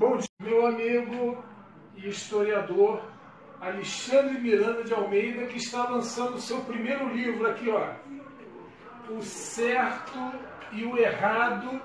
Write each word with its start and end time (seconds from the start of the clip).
Bom 0.00 0.16
dia, 0.16 0.28
meu 0.40 0.66
amigo 0.66 1.44
e 1.94 2.08
historiador 2.08 3.02
Alexandre 3.60 4.40
Miranda 4.40 4.82
de 4.82 4.94
Almeida, 4.94 5.44
que 5.44 5.58
está 5.58 5.90
lançando 5.90 6.36
o 6.36 6.40
seu 6.40 6.62
primeiro 6.62 7.14
livro 7.14 7.46
aqui, 7.46 7.68
ó. 7.68 7.86
O 9.12 9.20
Certo 9.20 10.18
e 10.72 10.86
o 10.86 10.96
Errado, 10.96 11.82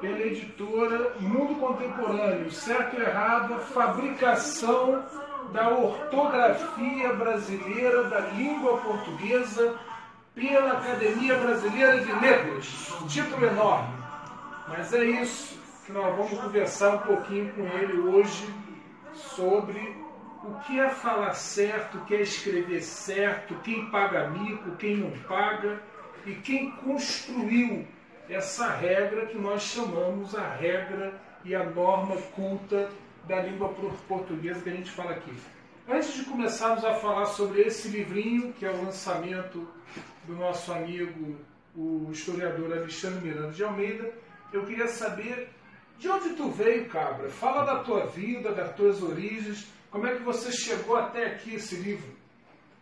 pela 0.00 0.18
editora 0.22 1.14
Mundo 1.20 1.54
Contemporâneo. 1.60 2.50
Certo 2.50 2.96
e 2.96 3.00
Errado, 3.00 3.60
fabricação 3.72 5.04
da 5.52 5.68
ortografia 5.68 7.12
brasileira 7.12 8.08
da 8.08 8.18
língua 8.30 8.78
portuguesa 8.78 9.78
pela 10.34 10.72
Academia 10.72 11.36
Brasileira 11.36 12.00
de 12.00 12.10
Letras. 12.10 12.92
Título 13.08 13.46
enorme. 13.46 13.94
Mas 14.66 14.92
é 14.92 15.04
isso 15.04 15.64
que 15.86 15.92
nós 15.92 16.16
vamos 16.16 16.40
conversar 16.40 16.96
um 16.96 16.98
pouquinho 16.98 17.52
com 17.54 17.62
ele 17.62 18.00
hoje 18.00 18.52
sobre 19.14 19.96
o 20.42 20.52
que 20.66 20.80
é 20.80 20.90
falar 20.90 21.32
certo, 21.32 21.98
o 21.98 22.04
que 22.04 22.16
é 22.16 22.22
escrever 22.22 22.82
certo, 22.82 23.54
quem 23.62 23.88
paga 23.88 24.28
mico, 24.30 24.72
quem 24.76 24.96
não 24.96 25.12
paga 25.28 25.80
e 26.26 26.34
quem 26.34 26.72
construiu 26.72 27.86
essa 28.28 28.68
regra 28.68 29.26
que 29.26 29.38
nós 29.38 29.62
chamamos 29.62 30.34
a 30.34 30.48
regra 30.48 31.20
e 31.44 31.54
a 31.54 31.64
norma 31.64 32.16
culta 32.34 32.90
da 33.24 33.40
língua 33.40 33.72
portuguesa 34.08 34.60
que 34.60 34.68
a 34.68 34.72
gente 34.72 34.90
fala 34.90 35.12
aqui. 35.12 35.32
Antes 35.88 36.14
de 36.14 36.24
começarmos 36.24 36.84
a 36.84 36.94
falar 36.94 37.26
sobre 37.26 37.62
esse 37.62 37.88
livrinho, 37.88 38.52
que 38.54 38.66
é 38.66 38.70
o 38.70 38.84
lançamento 38.84 39.68
do 40.24 40.34
nosso 40.34 40.72
amigo, 40.72 41.36
o 41.76 42.08
historiador 42.10 42.72
Alexandre 42.72 43.20
Miranda 43.20 43.52
de 43.52 43.62
Almeida, 43.62 44.12
eu 44.52 44.64
queria 44.64 44.88
saber 44.88 45.48
de 45.98 46.08
onde 46.08 46.34
tu 46.34 46.50
veio, 46.50 46.88
cabra? 46.88 47.28
Fala 47.30 47.64
da 47.64 47.82
tua 47.82 48.06
vida, 48.06 48.52
das 48.52 48.74
tuas 48.74 49.02
origens, 49.02 49.66
como 49.90 50.06
é 50.06 50.14
que 50.14 50.22
você 50.22 50.52
chegou 50.52 50.96
até 50.96 51.26
aqui, 51.26 51.54
esse 51.54 51.76
livro? 51.76 52.14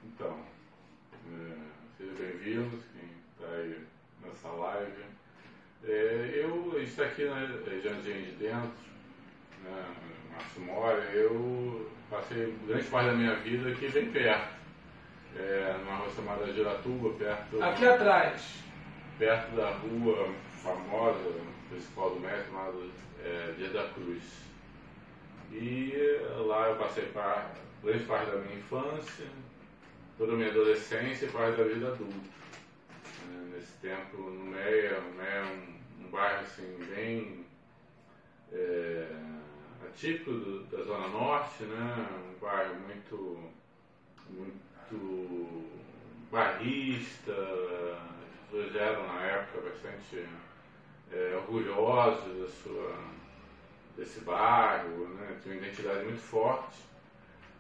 Então, 0.05 0.37
é, 1.33 1.57
sejam 1.97 2.15
bem-vindos, 2.17 2.81
quem 2.93 3.09
está 3.33 3.57
aí 3.57 3.85
nessa 4.23 4.49
live. 4.49 5.05
É, 5.85 6.33
eu 6.35 6.83
estou 6.83 7.05
aqui 7.05 7.25
na 7.25 7.47
região 7.71 8.01
de 8.01 8.33
Dentro, 8.33 8.73
né, 9.63 9.95
Márcio 10.33 10.63
Mora, 10.63 11.03
eu 11.13 11.91
passei 12.11 12.55
grande 12.67 12.85
parte 12.85 13.11
da 13.11 13.15
minha 13.15 13.35
vida 13.37 13.71
aqui 13.71 13.89
bem 13.89 14.11
perto, 14.11 14.55
é, 15.37 15.77
numa 15.79 15.97
rua 15.97 16.11
chamada 16.15 16.53
Giratuba, 16.53 17.11
perto... 17.11 17.63
Aqui 17.63 17.87
atrás? 17.87 18.65
Perto 19.19 19.55
da 19.57 19.71
rua 19.71 20.35
famosa, 20.63 21.35
principal 21.69 22.11
do 22.11 22.21
mestre, 22.21 22.47
chamada 22.47 22.73
é, 23.23 23.55
Dia 23.57 23.71
da 23.71 23.89
Cruz. 23.91 24.23
E 25.53 25.93
lá 26.47 26.69
eu 26.69 26.77
passei 26.77 27.07
para 27.07 27.53
grande 27.83 28.05
parte 28.05 28.31
da 28.31 28.39
minha 28.39 28.57
infância, 28.57 29.27
toda 30.19 30.33
a 30.33 30.37
minha 30.37 30.51
adolescência 30.51 31.27
e 31.27 31.31
parte 31.31 31.57
da 31.57 31.65
vida 31.65 31.89
adulta. 31.89 32.35
É, 33.23 33.55
nesse 33.55 33.73
tempo 33.81 34.17
no 34.17 34.47
Meia, 34.47 34.99
o 34.99 35.15
Meia 35.15 35.29
é 35.29 35.45
um, 35.45 36.05
um 36.07 36.11
bairro 36.11 36.43
assim, 36.43 36.77
bem 36.95 37.45
é, 38.53 39.07
atípico 39.87 40.33
do, 40.33 40.65
da 40.65 40.83
Zona 40.83 41.09
Norte, 41.09 41.63
né? 41.65 42.07
um 42.31 42.39
bairro 42.41 42.75
muito, 42.81 43.51
muito 44.31 45.65
barrista, 46.31 47.33
as 47.33 48.51
pessoas 48.51 48.75
eram 48.75 49.07
na 49.07 49.23
época 49.23 49.69
bastante 49.69 50.27
é, 51.15 51.37
orgulhosos 51.37 52.41
da 52.41 52.49
sua, 52.49 52.99
desse 53.97 54.21
bairro, 54.21 55.09
né? 55.15 55.39
tinha 55.43 55.55
uma 55.55 55.65
identidade 55.65 56.05
muito 56.05 56.21
forte. 56.21 56.83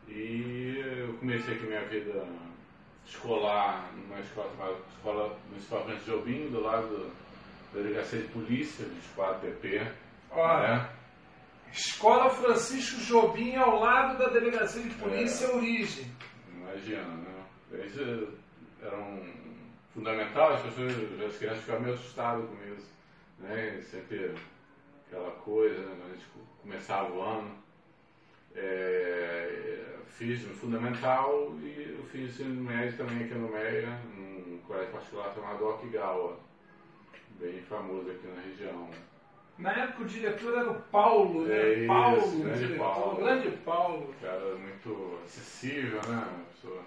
E 0.09 0.83
eu 0.99 1.15
comecei 1.15 1.55
aqui 1.55 1.67
minha 1.67 1.87
vida 1.87 2.27
escolar 3.07 3.91
numa 3.95 4.19
escola 4.21 4.51
chamada 4.51 4.77
Escola 4.97 5.39
Municipal 5.49 5.85
Francisco 5.85 6.11
Jobim, 6.11 6.51
do 6.51 6.61
lado 6.61 7.13
da 7.73 7.81
Delegacia 7.81 8.21
de 8.21 8.29
Polícia, 8.29 8.85
do 8.85 8.99
Esquadro 8.99 9.41
PP. 9.41 9.87
Olha, 10.31 10.77
né? 10.77 10.91
Escola 11.73 12.31
Francisco 12.31 13.01
Jobim 13.01 13.57
ao 13.57 13.81
lado 13.81 14.19
da 14.19 14.29
Delegacia 14.29 14.83
de 14.83 14.95
Polícia 14.95 15.47
é, 15.47 15.55
Origem. 15.55 16.07
Imagina, 16.55 17.03
né? 17.03 17.45
Eles 17.73 17.97
eram 18.83 19.23
fundamental, 19.93 20.53
as 20.53 20.63
pessoas, 20.63 20.93
as 21.23 21.37
crianças 21.37 21.61
ficavam 21.61 21.83
meio 21.83 21.95
assustadas 21.95 22.49
com 22.49 22.75
isso 22.75 22.95
né? 23.39 23.81
Sempre 23.83 24.35
aquela 25.07 25.31
coisa, 25.33 25.81
né? 25.81 26.05
a 26.07 26.15
gente 26.15 26.27
começava 26.63 27.13
o 27.13 27.23
ano. 27.23 27.65
É, 28.57 29.85
fiz 30.07 30.47
no 30.47 30.55
fundamental 30.55 31.55
e 31.61 31.97
eu 31.99 32.05
fiz 32.05 32.31
ensino 32.31 32.63
médio 32.63 32.97
também 32.97 33.25
aqui 33.25 33.35
no 33.35 33.49
Meia, 33.49 33.99
num 34.15 34.59
colégio 34.67 34.93
particular 34.93 35.35
chamado 35.35 35.69
Okigawa, 35.69 36.39
bem 37.41 37.61
famoso 37.63 38.11
aqui 38.11 38.27
na 38.29 38.41
região. 38.41 38.89
Na 39.59 39.73
época 39.73 40.03
o 40.03 40.07
diretor 40.07 40.59
era 40.59 40.71
o 40.71 40.83
Paulo, 40.83 41.43
né? 41.47 41.57
É 41.57 41.79
isso, 41.79 41.87
Paulo, 41.89 42.39
grande 42.39 42.59
diretor, 42.59 42.85
Paulo. 42.85 43.17
grande 43.17 43.51
Paulo. 43.59 44.15
Cara 44.21 44.55
muito 44.57 45.19
acessível, 45.25 46.01
né? 46.09 46.25
Uma 46.35 46.45
pessoa 46.53 46.83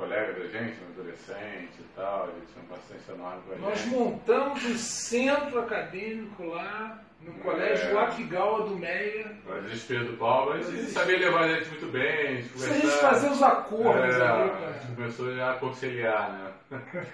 colega 0.00 0.32
da 0.32 0.46
gente, 0.46 0.76
um 0.82 0.92
adolescente 0.92 1.78
e 1.78 1.86
tal, 1.94 2.28
ele 2.28 2.46
tinha 2.52 2.64
uma 2.64 2.76
paciência 2.76 3.12
enorme 3.12 3.42
com 3.46 3.52
a 3.52 3.58
Nós 3.58 3.78
gente. 3.80 3.94
montamos 3.94 4.64
o 4.64 4.78
centro 4.78 5.58
acadêmico 5.60 6.44
lá 6.44 7.02
no 7.20 7.34
colégio 7.34 7.98
É. 7.98 8.02
Akigawa 8.04 8.66
do 8.66 8.76
Meia. 8.76 9.36
O 9.46 9.60
desespero 9.60 10.06
do 10.06 10.16
Paulo, 10.16 10.52
a 10.52 10.60
gente 10.62 10.90
sabia 10.90 11.18
levar 11.18 11.42
a 11.44 11.48
gente 11.54 11.68
muito 11.68 11.86
bem, 11.92 12.26
a 12.28 12.32
gente 12.32 12.58
Se 12.58 12.70
a 12.70 12.74
gente 12.74 12.86
fazer 12.96 13.30
os 13.30 13.42
acordos 13.42 14.16
É, 14.16 14.22
ali, 14.26 14.50
a 14.50 14.72
gente 14.72 14.94
começou 14.96 15.34
já 15.34 15.50
a 15.52 15.54
conciliar, 15.58 16.32
né? 16.70 16.80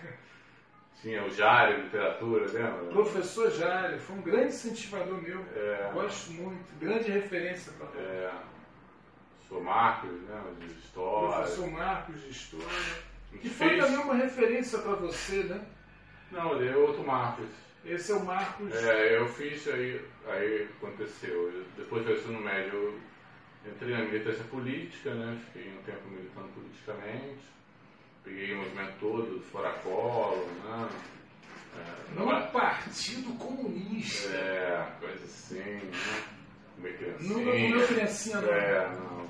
Tinha 1.02 1.22
o 1.24 1.30
Jário, 1.30 1.82
literatura, 1.82 2.46
lembra? 2.50 2.84
Professor 2.90 3.50
Jário, 3.50 3.98
foi 3.98 4.16
um 4.16 4.22
grande 4.22 4.46
incentivador 4.46 5.20
meu. 5.22 5.44
É. 5.54 5.90
Gosto 5.92 6.32
muito, 6.32 6.64
grande 6.80 7.10
referência 7.10 7.72
para. 7.78 8.00
É, 8.00 8.30
sou 9.48 9.62
Marcos, 9.62 10.10
né? 10.22 10.42
De 10.60 10.66
história. 10.78 11.36
Professor 11.36 11.70
Marcos 11.70 12.22
de 12.22 12.30
História. 12.30 12.66
Que 13.40 13.48
foi 13.50 13.68
fez- 13.68 13.84
também 13.84 13.98
uma 13.98 14.14
referência 14.14 14.78
para 14.78 14.92
você, 14.94 15.42
né? 15.44 15.60
Não, 16.32 16.56
ele 16.60 16.70
é 16.70 16.76
outro 16.76 17.04
Marcos. 17.06 17.46
Esse 17.84 18.10
é 18.12 18.14
o 18.14 18.24
Marcos. 18.24 18.74
É, 18.74 19.16
eu 19.18 19.28
fiz, 19.28 19.66
aí, 19.68 20.00
aí 20.26 20.68
aconteceu. 20.78 21.50
Eu- 21.52 21.64
depois 21.76 22.04
do 22.04 22.12
ensino 22.12 22.40
médio, 22.40 23.00
eu 23.64 23.72
entrei 23.72 23.92
na 23.92 24.04
militância 24.04 24.42
política, 24.44 25.14
né? 25.14 25.38
Fiquei 25.52 25.72
um 25.72 25.82
tempo 25.82 26.08
militando 26.08 26.48
politicamente. 26.48 27.44
Peguei 28.24 28.54
o 28.54 28.58
movimento 28.58 28.94
todo 28.98 29.34
do 29.38 29.40
Fora 29.40 29.70
Colo, 29.84 30.46
né? 30.64 30.88
É, 31.76 32.14
No 32.18 32.26
tava- 32.26 32.46
Partido 32.48 33.38
Comunista. 33.38 34.28
É, 34.30 34.86
coisa 34.98 35.24
assim, 35.24 35.58
né? 35.60 36.22
Comer 36.74 36.96
criancinha. 36.98 37.28
Nunca 37.36 37.50
comeu 37.52 37.86
criancinha, 37.86 38.40
não. 38.40 38.52
É, 38.52 38.88
não. 38.96 39.26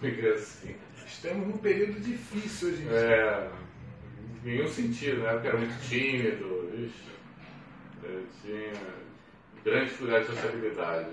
Criancinha. 0.00 0.76
Estamos 1.06 1.48
num 1.48 1.58
período 1.58 2.00
difícil 2.00 2.68
hoje 2.68 2.82
em 2.82 2.86
dia. 2.86 2.96
É, 2.96 3.50
em 4.44 4.48
nenhum 4.48 4.68
sentido, 4.68 5.22
né? 5.22 5.32
Porque 5.32 5.48
era 5.48 5.58
muito 5.58 5.88
tímido, 5.88 6.70
ixi. 6.74 7.08
Eu 8.04 8.24
tinha 8.40 8.72
grande 9.64 9.86
dificuldade 9.86 10.26
de 10.26 10.32
sociabilidade. 10.32 11.10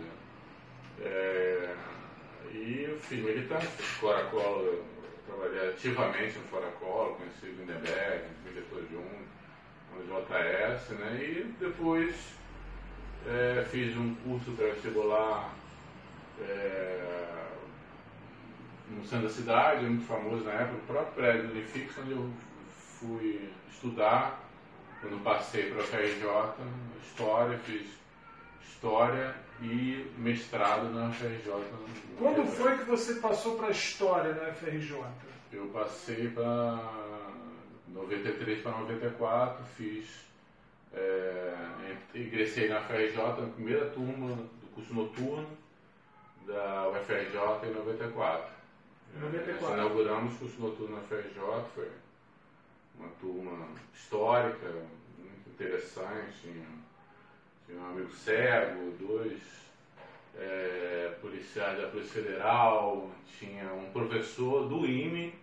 É, 1.01 1.75
e 2.53 2.83
eu 2.87 2.99
fiz 2.99 3.19
militância, 3.23 3.67
Fora 3.69 4.25
Colo, 4.25 4.63
eu 4.65 4.85
trabalhei 5.25 5.69
ativamente 5.69 6.37
no 6.37 6.43
Fora 6.45 6.71
Colo, 6.79 7.15
conheci 7.15 7.47
o 7.47 7.59
Lindenberg, 7.59 8.25
fui 8.43 8.53
diretor 8.53 8.83
junto, 8.91 9.25
no 9.93 10.21
JS, 10.21 10.89
né? 10.91 11.19
E 11.21 11.55
depois 11.59 12.15
é, 13.27 13.65
fiz 13.71 13.97
um 13.97 14.13
curso 14.15 14.51
pré-vestibular 14.51 15.53
é, 16.39 17.44
no 18.89 19.03
centro 19.05 19.27
da 19.27 19.33
cidade, 19.33 19.85
muito 19.85 20.05
famoso 20.05 20.43
na 20.43 20.51
época, 20.51 20.77
o 20.77 20.87
próprio 20.87 21.13
prédio 21.13 21.47
do 21.47 21.53
Unifix, 21.53 21.97
onde 21.99 22.11
eu 22.11 22.29
fui 22.99 23.49
estudar, 23.71 24.43
quando 25.01 25.23
passei 25.23 25.69
para 25.69 25.81
a 25.81 25.83
FRJ, 25.83 26.25
História, 27.03 27.57
fiz 27.59 27.87
História 28.67 29.35
e 29.61 30.11
mestrado 30.17 30.89
na 30.89 31.11
FRJ. 31.11 31.51
Quando 32.17 32.45
foi 32.45 32.77
que 32.77 32.83
você 32.83 33.15
passou 33.15 33.55
para 33.57 33.67
a 33.67 33.71
História 33.71 34.33
na 34.33 34.53
FRJ? 34.53 35.03
Eu 35.51 35.67
passei 35.67 36.29
para 36.29 36.79
93 37.87 38.61
para 38.61 38.71
94, 38.71 39.63
fiz. 39.77 40.25
É, 40.93 41.53
ingressei 42.13 42.69
na 42.69 42.81
FRJ 42.81 43.17
na 43.17 43.47
primeira 43.47 43.85
turma 43.89 44.35
do 44.35 44.67
curso 44.73 44.93
noturno 44.93 45.47
da 46.45 46.89
UFRJ 46.89 47.69
em 47.69 47.73
94. 47.73 48.54
Em 49.13 49.19
94. 49.19 49.61
Nós 49.61 49.73
inauguramos 49.73 50.37
curso 50.37 50.61
noturno 50.61 50.95
na 50.95 51.01
FRJ, 51.03 51.39
foi 51.73 51.91
uma 52.97 53.09
turma 53.19 53.67
histórica, 53.93 54.67
muito 55.19 55.49
interessante. 55.49 56.33
Tinha, 56.41 56.65
tinha 57.65 57.79
um 57.79 57.91
amigo 57.91 58.11
cego, 58.13 58.91
dois 58.99 59.41
é, 60.37 61.17
policiais 61.21 61.81
da 61.81 61.87
Polícia 61.87 62.21
Federal, 62.21 63.11
tinha 63.37 63.73
um 63.73 63.91
professor 63.91 64.67
do 64.67 64.85
IME, 64.85 65.33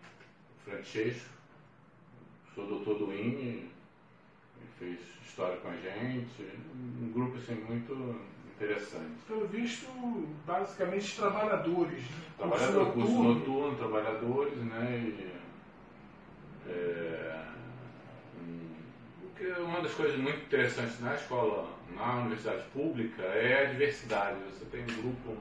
Francesco, 0.64 1.30
sou 2.54 2.66
doutor 2.66 2.98
do 2.98 3.12
IME, 3.12 3.70
fez 4.78 4.98
história 5.26 5.56
com 5.58 5.68
a 5.68 5.76
gente, 5.76 6.42
um 7.00 7.10
grupo 7.12 7.38
assim, 7.38 7.54
muito 7.54 7.94
interessante. 8.62 9.12
Pelo 9.26 9.46
visto, 9.48 9.86
basicamente 10.46 11.16
trabalhadores. 11.16 12.02
Né? 12.02 12.22
Trabalhador, 12.38 12.92
curso 12.92 13.12
noturno, 13.12 13.34
noturno 13.34 13.76
trabalhadores, 13.76 14.56
né? 14.58 15.00
E, 15.04 15.32
é, 16.68 17.42
uma 19.58 19.80
das 19.80 19.92
coisas 19.94 20.16
muito 20.18 20.44
interessantes 20.44 21.00
na 21.00 21.14
escola, 21.14 21.68
na 21.96 22.20
universidade 22.20 22.62
pública, 22.72 23.22
é 23.22 23.66
a 23.66 23.70
diversidade. 23.72 24.38
Você 24.50 24.64
tem 24.66 24.82
um 24.82 25.02
grupo 25.02 25.36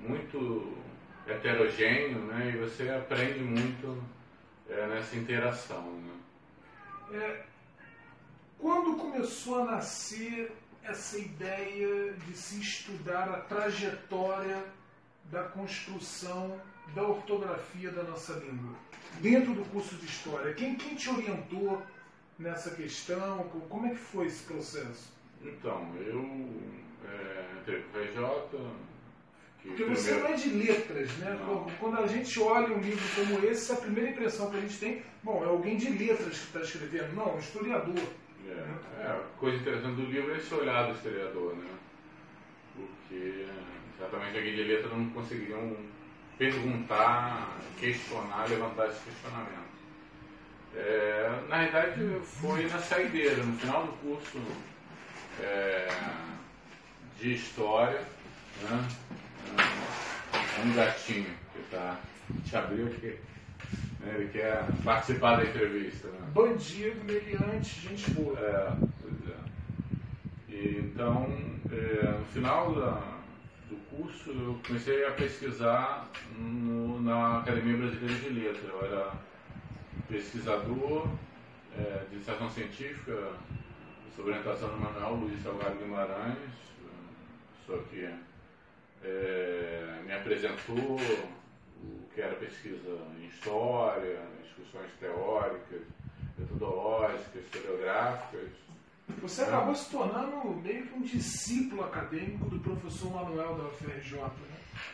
muito 0.00 0.78
heterogêneo, 1.26 2.18
né? 2.20 2.52
E 2.54 2.58
você 2.58 2.88
aprende 2.88 3.40
muito 3.40 4.02
é, 4.68 4.86
nessa 4.86 5.16
interação, 5.16 5.82
né? 5.82 6.12
É, 7.12 7.42
quando 8.58 8.96
começou 8.96 9.62
a 9.62 9.72
nascer 9.72 10.50
essa 10.84 11.18
ideia 11.18 12.12
de 12.12 12.36
se 12.36 12.60
estudar 12.60 13.28
a 13.28 13.40
trajetória 13.40 14.64
da 15.30 15.44
construção 15.44 16.60
da 16.94 17.02
ortografia 17.02 17.90
da 17.90 18.02
nossa 18.02 18.34
língua, 18.34 18.74
dentro 19.20 19.54
do 19.54 19.64
curso 19.70 19.94
de 19.96 20.06
História? 20.06 20.52
Quem, 20.54 20.74
quem 20.74 20.94
te 20.94 21.08
orientou 21.08 21.82
nessa 22.38 22.70
questão? 22.70 23.44
Como 23.68 23.86
é 23.86 23.90
que 23.90 23.96
foi 23.96 24.26
esse 24.26 24.42
processo? 24.44 25.12
Então, 25.42 25.94
eu 25.96 26.50
é, 27.08 27.60
entrei 27.60 27.82
para 27.82 28.00
o 28.00 28.04
VJ. 28.04 28.92
Porque 29.62 29.84
você 29.84 30.10
primeiro... 30.10 30.28
não 30.28 30.34
é 30.34 30.36
de 30.36 30.48
letras, 30.50 31.16
né? 31.18 31.38
Não. 31.40 31.66
Quando 31.78 31.98
a 31.98 32.06
gente 32.06 32.40
olha 32.40 32.74
um 32.74 32.80
livro 32.80 33.04
como 33.14 33.46
esse, 33.46 33.72
a 33.72 33.76
primeira 33.76 34.10
impressão 34.10 34.50
que 34.50 34.56
a 34.56 34.60
gente 34.60 34.78
tem, 34.78 35.02
bom, 35.22 35.44
é 35.44 35.46
alguém 35.46 35.76
de 35.76 35.88
letras 35.88 36.38
que 36.38 36.46
está 36.46 36.60
escrevendo. 36.60 37.14
Não, 37.14 37.28
é 37.28 37.34
um 37.34 37.38
historiador. 37.38 38.02
É, 38.48 39.02
é, 39.02 39.06
a 39.06 39.20
coisa 39.38 39.56
interessante 39.56 39.96
do 39.96 40.06
livro 40.06 40.34
é 40.34 40.38
esse 40.38 40.54
olhar 40.54 40.86
do 40.86 40.94
historiador, 40.94 41.54
né? 41.56 41.70
Porque 42.74 43.46
certamente 43.98 44.36
alguém 44.36 44.54
de 44.54 44.64
letra 44.64 44.88
não 44.88 45.10
conseguiriam 45.10 45.76
perguntar, 46.38 47.58
questionar, 47.78 48.48
levantar 48.48 48.88
esse 48.88 49.00
questionamento. 49.00 49.72
É, 50.74 51.42
na 51.48 51.58
verdade, 51.58 52.20
foi 52.24 52.66
na 52.66 52.78
saideira, 52.78 53.42
no 53.42 53.56
final 53.58 53.86
do 53.86 53.92
curso 53.92 54.40
é, 55.40 55.88
de 57.20 57.34
História, 57.34 58.00
né? 58.62 58.88
um 60.64 60.74
gatinho 60.74 61.30
que 61.52 61.60
está 61.60 61.98
te 62.44 62.56
abriu 62.56 62.86
aqui. 62.86 63.18
Né? 64.02 64.14
Ele 64.16 64.28
quer 64.28 64.66
participar 64.84 65.36
da 65.36 65.44
entrevista. 65.44 66.08
Né? 66.08 66.18
Bandido, 66.34 67.04
meliante, 67.04 67.88
gente 67.88 68.10
boa. 68.12 68.38
É, 68.38 68.72
pois 69.00 69.28
é. 69.28 70.54
E, 70.54 70.78
então, 70.78 71.26
é, 71.70 72.18
no 72.18 72.24
final 72.26 72.74
da, 72.74 73.00
do 73.68 73.76
curso, 73.90 74.30
eu 74.30 74.58
comecei 74.66 75.06
a 75.06 75.12
pesquisar 75.12 76.08
no, 76.36 77.00
na 77.00 77.38
Academia 77.38 77.76
Brasileira 77.76 78.14
de 78.14 78.28
Letras. 78.30 78.64
Eu 78.64 78.84
era 78.84 79.12
pesquisador 80.08 81.08
é, 81.78 82.04
de 82.08 82.16
iniciação 82.16 82.50
científica 82.50 83.32
sobre 84.14 84.32
orientação 84.32 84.68
do 84.68 84.78
Manuel 84.78 85.14
Luiz 85.14 85.42
Salgado 85.42 85.76
Guimarães, 85.76 86.36
só 87.66 87.78
que 87.90 88.06
é, 89.02 90.02
me 90.04 90.12
apresentou 90.12 90.98
que 92.14 92.20
era 92.20 92.34
pesquisa 92.36 92.98
em 93.20 93.26
história, 93.26 94.20
discussões 94.42 94.90
teóricas, 95.00 95.82
metodológicas, 96.36 97.44
historiográficas. 97.44 98.48
Você 99.20 99.42
acabou 99.42 99.74
se 99.74 99.90
tornando 99.90 100.54
meio 100.62 100.86
que 100.86 100.94
um 100.94 101.02
discípulo 101.02 101.84
acadêmico 101.84 102.48
do 102.48 102.60
professor 102.60 103.12
Manuel 103.12 103.56
da 103.56 103.64
UFRJ, 103.64 104.18
né? 104.18 104.30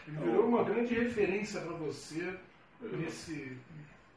Ele 0.06 0.16
virou 0.18 0.48
uma 0.48 0.64
grande 0.64 0.94
referência 0.94 1.60
para 1.60 1.72
você 1.76 2.34
nesse, 2.80 3.56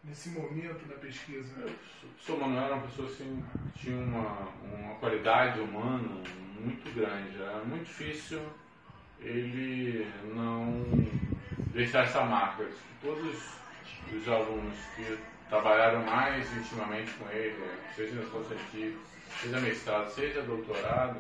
nesse 0.04 0.30
momento 0.30 0.88
da 0.88 0.96
pesquisa. 0.96 1.54
Né? 1.58 1.76
O 2.04 2.08
professor 2.08 2.40
Manuel 2.40 2.64
era 2.64 2.76
uma 2.76 2.88
pessoa 2.88 3.08
assim, 3.08 3.44
que 3.74 3.80
tinha 3.80 3.98
uma, 3.98 4.48
uma 4.64 4.96
qualidade 4.96 5.60
humana 5.60 6.24
muito 6.60 6.94
grande. 6.96 7.42
Era 7.42 7.64
muito 7.64 7.86
difícil 7.86 8.42
ele 9.24 10.08
não 10.34 10.84
deixar 11.74 12.04
essa 12.04 12.24
marca. 12.24 12.68
Todos 13.02 13.36
os 14.14 14.28
alunos 14.28 14.78
que 14.96 15.18
trabalharam 15.50 16.04
mais 16.04 16.52
intimamente 16.58 17.12
com 17.14 17.30
ele, 17.30 17.56
seja 17.96 18.16
na 18.16 18.22
escola 18.22 18.46
científica, 18.46 19.00
seja 19.42 19.60
mestrado, 19.60 20.10
seja 20.10 20.42
doutorado, 20.44 21.18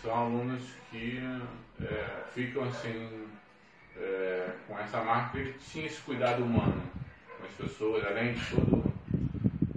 são 0.00 0.14
alunos 0.14 0.62
que 0.90 1.20
é, 1.80 2.22
ficam 2.34 2.64
assim 2.64 3.26
é, 3.96 4.50
com 4.66 4.78
essa 4.78 5.02
marca. 5.02 5.38
Ele 5.38 5.54
tinha 5.54 5.86
esse 5.86 6.00
cuidado 6.02 6.44
humano 6.44 6.82
com 7.38 7.44
as 7.44 7.52
pessoas, 7.52 8.04
além 8.04 8.34
de 8.34 8.44
toda 8.46 8.88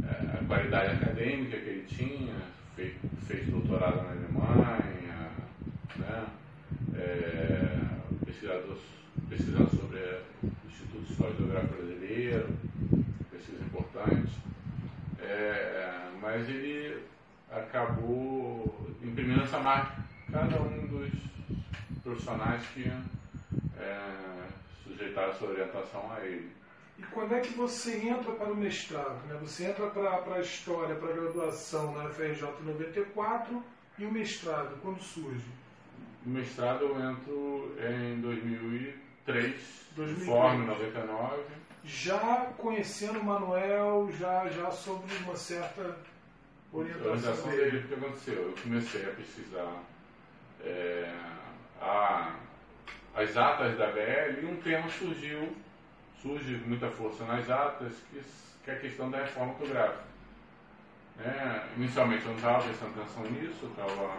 é, 0.03 0.37
a 0.37 0.45
qualidade 0.47 0.95
acadêmica 0.95 1.57
que 1.57 1.69
ele 1.69 1.85
tinha, 1.87 2.35
fez, 2.75 2.93
fez 3.27 3.47
doutorado 3.47 3.97
na 3.97 4.09
Alemanha, 4.09 5.31
né? 5.97 6.27
É, 6.97 8.25
pesquisador 8.25 8.77
pesquisando 9.29 9.69
sobre 9.69 9.99
o 10.43 10.67
Instituto 10.67 11.11
Histórico 11.11 11.37
Geográfico 11.37 11.75
Brasileiro, 11.75 12.49
pesquisa 13.31 13.63
importante, 13.63 14.31
é, 15.19 16.09
mas 16.21 16.47
ele 16.49 17.03
acabou 17.51 18.89
imprimindo 19.01 19.43
essa 19.43 19.59
marca 19.59 20.03
cada 20.31 20.61
um 20.61 20.87
dos 20.87 21.11
profissionais 22.03 22.61
que 22.73 22.91
é, 23.77 24.47
sujeitaram 24.83 25.33
sua 25.33 25.49
orientação 25.49 26.11
a 26.11 26.25
ele. 26.25 26.51
E 26.97 27.03
quando 27.03 27.35
é 27.35 27.41
que 27.41 27.53
você 27.53 27.97
entra 27.97 28.31
para 28.33 28.51
o 28.51 28.55
mestrado? 28.55 29.25
Né? 29.27 29.37
Você 29.41 29.65
entra 29.65 29.87
para, 29.87 30.17
para 30.19 30.35
a 30.35 30.41
história, 30.41 30.95
para 30.95 31.09
a 31.09 31.13
graduação 31.13 31.93
na 31.93 32.09
FRJ 32.09 32.47
em 32.61 32.65
94 32.65 33.63
e 33.99 34.05
o 34.05 34.11
mestrado, 34.11 34.77
quando 34.81 35.01
surge? 35.01 35.45
O 36.25 36.29
mestrado 36.29 36.85
eu 36.85 37.11
entro 37.11 37.75
em 37.79 38.21
2003, 39.25 39.55
2003. 39.95 40.25
forma 40.25 40.63
em 40.63 40.67
99. 40.67 41.43
Já 41.83 42.53
conhecendo 42.57 43.19
o 43.19 43.23
Manuel, 43.23 44.09
já, 44.17 44.47
já 44.49 44.71
sobre 44.71 45.15
uma 45.17 45.35
certa 45.35 45.97
orientação, 46.71 47.11
orientação 47.11 47.51
dele. 47.51 47.77
O 47.77 47.87
que 47.87 47.93
aconteceu? 47.93 48.35
Eu 48.35 48.55
comecei 48.61 49.03
a 49.03 49.13
pesquisar 49.13 49.83
é, 50.63 51.13
a, 51.81 52.35
as 53.15 53.37
atas 53.37 53.77
da 53.77 53.87
BL 53.87 54.41
e 54.41 54.45
um 54.45 54.57
tema 54.57 54.89
surgiu, 54.89 55.55
surge 56.21 56.57
com 56.59 56.69
muita 56.69 56.89
força 56.89 57.23
nas 57.25 57.49
atas, 57.49 57.93
que, 58.11 58.21
que 58.63 58.71
é 58.71 58.73
a 58.73 58.79
questão 58.79 59.09
da 59.09 59.19
reforma 59.19 59.53
ortográfica. 59.53 60.03
É, 61.19 61.63
inicialmente 61.77 62.23
eu 62.25 62.31
não 62.31 62.35
estava 62.35 62.63
prestando 62.63 62.99
atenção 62.99 63.23
nisso, 63.31 63.67
estava 63.67 64.17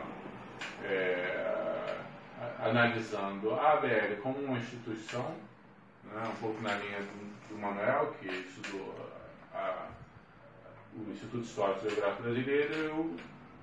é, 0.82 1.75
analisando 2.58 3.54
a 3.54 3.74
ABL 3.74 4.20
como 4.22 4.38
uma 4.38 4.58
instituição, 4.58 5.34
né, 6.04 6.22
um 6.26 6.36
pouco 6.36 6.60
na 6.62 6.74
linha 6.74 6.98
do, 6.98 7.48
do 7.48 7.58
Manuel, 7.58 8.14
que 8.20 8.28
estudou 8.28 9.10
a, 9.54 9.88
o 10.94 11.10
Instituto 11.10 11.44
Histórico 11.44 11.86
e 11.86 11.90
Geográfico 11.90 12.22
Brasileiro, 12.22 12.74
eu 12.74 13.16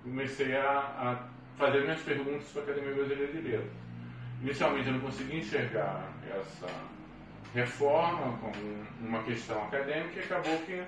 comecei 0.04 0.56
a, 0.56 0.70
a 0.70 1.18
fazer 1.58 1.82
minhas 1.82 2.02
perguntas 2.02 2.48
para 2.50 2.62
a 2.62 2.66
Academia 2.66 2.96
Brasileira 2.96 3.32
de 3.32 3.42
Letras. 3.42 3.72
Inicialmente 4.42 4.88
eu 4.88 4.94
não 4.94 5.00
conseguia 5.02 5.40
enxergar 5.40 6.12
essa 6.30 6.68
reforma 7.54 8.38
como 8.40 8.86
uma 9.00 9.24
questão 9.24 9.64
acadêmica 9.64 10.20
e 10.20 10.24
acabou 10.24 10.58
que 10.60 10.84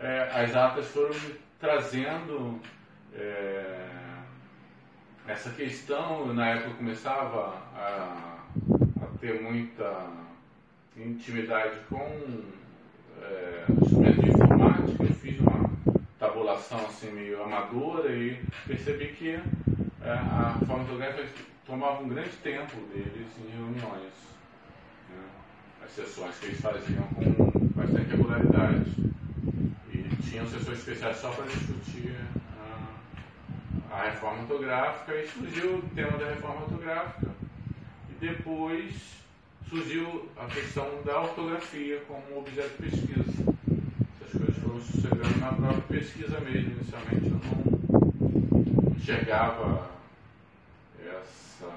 é, 0.00 0.30
as 0.32 0.54
atas 0.56 0.88
foram 0.88 1.14
trazendo 1.60 2.60
é, 3.14 4.07
essa 5.28 5.50
questão, 5.50 6.32
na 6.32 6.48
época 6.48 6.70
eu 6.70 6.74
começava 6.76 7.54
a, 7.76 8.38
a 9.02 9.06
ter 9.20 9.40
muita 9.42 10.06
intimidade 10.96 11.80
com 11.88 12.42
é, 13.22 13.64
instrumentos 13.80 14.24
de 14.24 14.30
informática, 14.30 15.02
eu 15.02 15.14
fiz 15.14 15.38
uma 15.40 15.70
tabulação 16.18 16.78
assim 16.86 17.10
meio 17.10 17.42
amadora 17.42 18.10
e 18.10 18.42
percebi 18.66 19.08
que 19.08 19.30
é, 19.30 20.10
a 20.10 20.58
forma 20.66 20.84
fotográfica 20.86 21.28
tomava 21.66 22.02
um 22.02 22.08
grande 22.08 22.30
tempo 22.42 22.76
deles 22.92 23.28
em 23.38 23.50
reuniões. 23.50 24.12
Né? 25.10 25.22
As 25.84 25.90
sessões 25.90 26.38
que 26.38 26.46
eles 26.46 26.60
faziam 26.60 27.02
com 27.08 27.68
bastante 27.76 28.10
regularidade. 28.10 28.90
E 29.92 30.22
tinham 30.22 30.46
sessões 30.46 30.78
especiais 30.78 31.16
só 31.18 31.30
para 31.30 31.44
discutir 31.44 32.16
a 33.98 34.10
reforma 34.10 34.42
ortográfica 34.42 35.16
e 35.16 35.26
surgiu 35.26 35.78
o 35.78 35.82
tema 35.92 36.16
da 36.16 36.28
reforma 36.28 36.62
ortográfica. 36.62 37.30
E 38.08 38.24
depois 38.24 38.94
surgiu 39.68 40.28
a 40.36 40.46
questão 40.46 41.02
da 41.04 41.20
ortografia 41.20 42.00
como 42.06 42.38
objeto 42.38 42.80
de 42.80 42.90
pesquisa. 42.90 43.56
Essas 44.22 44.40
coisas 44.40 44.62
foram 44.62 44.80
sucedendo 44.80 45.40
na 45.40 45.52
própria 45.52 46.00
pesquisa 46.00 46.38
mesmo. 46.40 46.70
Inicialmente 46.70 47.26
eu 47.26 47.40
não 47.42 48.92
enxergava 48.96 49.90
essa, 51.04 51.72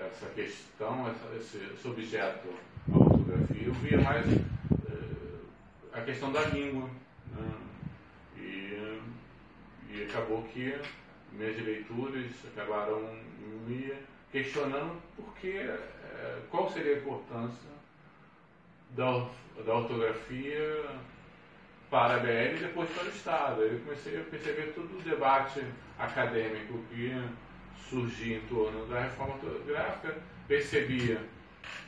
essa 0.00 0.26
questão, 0.34 1.14
esse, 1.38 1.86
objeto, 1.86 2.48
a 2.90 2.96
ortografia. 2.96 3.66
Eu 3.66 3.74
via 3.74 4.00
mais 4.00 4.26
eh, 4.26 4.38
a 5.92 6.00
questão 6.00 6.32
da 6.32 6.40
língua. 6.46 6.88
Né? 7.36 7.71
E, 9.92 10.04
acabou 10.04 10.42
que 10.44 10.74
minhas 11.32 11.62
leituras 11.62 12.30
acabaram 12.52 13.14
me 13.66 13.92
questionando 14.30 15.00
porque, 15.16 15.48
é, 15.48 16.38
qual 16.50 16.70
seria 16.70 16.94
a 16.94 16.98
importância 16.98 17.70
da, 18.90 19.28
da 19.64 19.74
ortografia 19.74 20.84
para 21.90 22.14
a 22.14 22.18
BL 22.20 22.56
e 22.56 22.58
depois 22.60 22.88
para 22.90 23.04
o 23.04 23.08
Estado. 23.08 23.62
Eu 23.62 23.80
comecei 23.80 24.18
a 24.18 24.24
perceber 24.24 24.72
todo 24.74 24.98
o 24.98 25.02
debate 25.02 25.62
acadêmico 25.98 26.82
que 26.90 27.12
surgia 27.88 28.38
em 28.38 28.40
torno 28.42 28.86
da 28.86 29.02
reforma 29.02 29.34
ortográfica, 29.34 30.16
percebia 30.48 31.20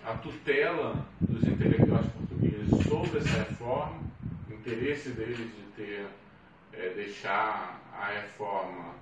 a 0.04 0.12
tutela 0.18 1.06
dos 1.20 1.42
intelectuais 1.44 2.06
portugueses 2.08 2.86
sobre 2.86 3.18
essa 3.18 3.38
reforma, 3.38 4.02
o 4.50 4.52
interesse 4.52 5.08
deles 5.10 5.38
de 5.38 5.62
ter, 5.74 6.06
é, 6.78 6.92
deixar 6.94 7.80
a 7.92 8.06
reforma 8.06 8.94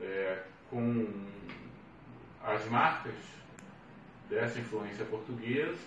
é, 0.00 0.38
com 0.70 1.06
as 2.44 2.64
marcas 2.68 3.14
dessa 4.28 4.58
influência 4.58 5.04
portuguesa 5.04 5.78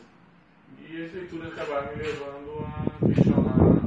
e 0.90 1.06
as 1.06 1.14
leituras 1.14 1.54
acabaram 1.54 1.96
me 1.96 2.04
levando 2.04 2.66
a 2.66 3.06
questionar 3.06 3.84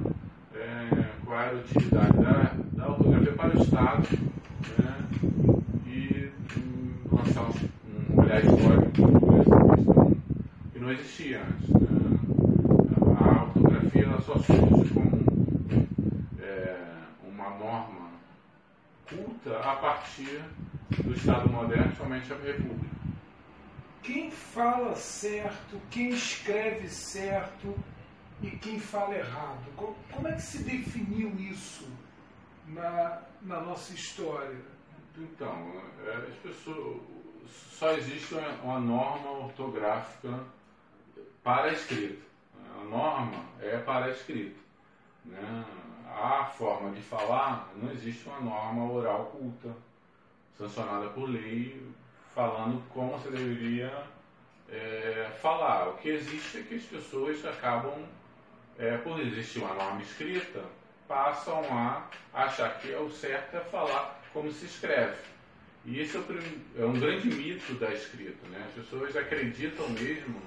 é, 0.54 1.10
qual 1.24 1.40
era 1.40 1.50
a 1.50 1.60
utilidade 1.60 2.16
da, 2.18 2.52
da 2.72 2.88
ortografia 2.88 3.32
para 3.32 3.56
o 3.56 3.62
Estado 3.62 4.08
né, 4.78 5.08
e 5.86 6.32
um, 6.58 7.16
lançar 7.16 7.42
um, 7.42 8.20
olhar 8.20 8.44
histórico 8.44 8.96
sobre 8.96 9.40
essa 9.40 9.76
questão 9.76 10.16
que 10.72 10.78
não 10.78 10.92
existia 10.92 11.42
antes. 11.42 11.68
Né. 11.68 12.18
A, 13.20 13.42
ortografia 13.44 14.02
ela 14.04 14.20
só 14.22 14.38
surge 14.38 14.94
como 14.94 15.25
uma 17.46 17.58
norma 17.58 18.10
culta 19.08 19.58
a 19.60 19.76
partir 19.76 20.42
do 20.90 21.14
Estado 21.14 21.48
moderno, 21.48 21.94
somente 21.96 22.32
a 22.32 22.36
República. 22.36 22.96
Quem 24.02 24.30
fala 24.30 24.94
certo, 24.96 25.80
quem 25.90 26.10
escreve 26.10 26.88
certo 26.88 27.74
e 28.42 28.50
quem 28.50 28.78
fala 28.78 29.16
errado? 29.16 29.64
Como 30.12 30.28
é 30.28 30.32
que 30.32 30.42
se 30.42 30.62
definiu 30.62 31.34
isso 31.36 31.88
na, 32.68 33.22
na 33.42 33.60
nossa 33.60 33.92
história? 33.92 34.56
Então, 35.16 35.72
é, 36.04 36.28
as 36.28 36.34
pessoas, 36.36 37.00
só 37.48 37.92
existe 37.92 38.34
uma 38.62 38.78
norma 38.78 39.30
ortográfica 39.30 40.40
para 41.42 41.70
a 41.70 41.72
escrita. 41.72 42.22
A 42.80 42.84
norma 42.84 43.44
é 43.60 43.78
para 43.78 44.06
a 44.06 44.10
escrita. 44.10 44.60
Né? 45.24 45.64
A 46.18 46.46
forma 46.46 46.92
de 46.92 47.02
falar, 47.02 47.70
não 47.76 47.92
existe 47.92 48.26
uma 48.26 48.40
norma 48.40 48.90
oral 48.90 49.26
culta 49.26 49.68
sancionada 50.56 51.10
por 51.10 51.28
lei, 51.28 51.86
falando 52.34 52.82
como 52.88 53.10
você 53.10 53.28
deveria 53.28 53.92
é, 54.70 55.30
falar. 55.42 55.90
O 55.90 55.98
que 55.98 56.08
existe 56.08 56.56
é 56.56 56.62
que 56.62 56.76
as 56.76 56.84
pessoas 56.84 57.44
acabam, 57.44 57.92
é, 58.78 58.96
por 58.96 59.20
existir 59.20 59.58
uma 59.58 59.74
norma 59.74 60.00
escrita, 60.00 60.64
passam 61.06 61.62
a 61.70 62.08
achar 62.32 62.78
que 62.80 62.90
é 62.90 62.98
o 62.98 63.10
certo 63.10 63.54
é 63.54 63.60
falar 63.60 64.18
como 64.32 64.50
se 64.50 64.64
escreve. 64.64 65.18
E 65.84 66.00
esse 66.00 66.16
é, 66.16 66.20
o, 66.20 66.82
é 66.82 66.86
um 66.86 66.98
grande 66.98 67.28
mito 67.28 67.74
da 67.74 67.92
escrita. 67.92 68.48
Né? 68.48 68.64
As 68.66 68.72
pessoas 68.72 69.14
acreditam 69.14 69.86
mesmo 69.90 70.40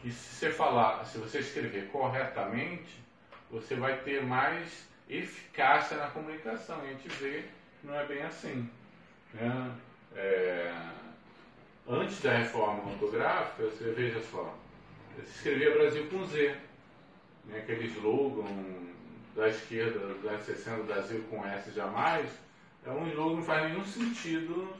que 0.00 0.10
se 0.10 0.36
você 0.36 0.50
falar, 0.50 1.04
se 1.04 1.18
você 1.18 1.40
escrever 1.40 1.88
corretamente, 1.88 3.05
você 3.50 3.74
vai 3.74 3.98
ter 3.98 4.22
mais 4.22 4.86
eficácia 5.08 5.96
na 5.96 6.08
comunicação. 6.08 6.78
E 6.84 6.88
a 6.88 6.92
gente 6.92 7.08
vê 7.08 7.44
que 7.80 7.86
não 7.86 7.94
é 7.94 8.04
bem 8.06 8.22
assim. 8.22 8.68
Né? 9.34 9.70
É, 10.14 10.74
antes 11.88 12.20
da 12.20 12.36
reforma 12.36 12.90
ortográfica, 12.90 13.64
você 13.64 13.92
veja 13.92 14.20
só, 14.30 14.54
se 15.16 15.30
escrevia 15.36 15.74
Brasil 15.74 16.06
com 16.10 16.26
Z, 16.26 16.56
né? 17.44 17.58
aquele 17.58 17.86
slogan 17.88 18.46
da 19.34 19.48
esquerda 19.48 19.98
dos 19.98 20.24
anos 20.24 20.46
60, 20.46 20.82
Brasil 20.84 21.24
com 21.30 21.44
S 21.46 21.70
jamais, 21.72 22.28
é 22.86 22.90
um 22.90 23.06
slogan 23.08 23.30
que 23.30 23.36
não 23.36 23.44
faz 23.44 23.70
nenhum 23.70 23.84
sentido 23.84 24.74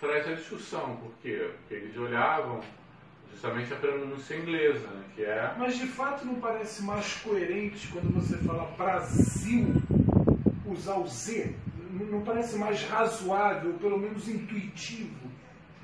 para 0.00 0.18
essa 0.18 0.34
discussão. 0.34 0.96
Por 0.96 1.12
quê? 1.22 1.50
Porque 1.60 1.74
eles 1.74 1.96
olhavam 1.96 2.60
justamente 3.32 3.72
a 3.72 3.76
pronúncia 3.76 4.34
inglesa, 4.34 4.86
né? 4.88 5.04
que 5.14 5.22
é... 5.22 5.54
Mas 5.58 5.78
de 5.78 5.86
fato 5.86 6.24
não 6.24 6.36
parece 6.36 6.82
mais 6.82 7.14
coerente 7.14 7.88
quando 7.88 8.12
você 8.14 8.36
fala 8.38 8.64
Brasil 8.76 9.82
usar 10.66 10.96
o 10.96 11.06
Z? 11.06 11.54
não 12.08 12.22
parece 12.22 12.56
mais 12.56 12.82
razoável, 12.84 13.74
pelo 13.74 13.98
menos 13.98 14.28
intuitivo. 14.28 15.30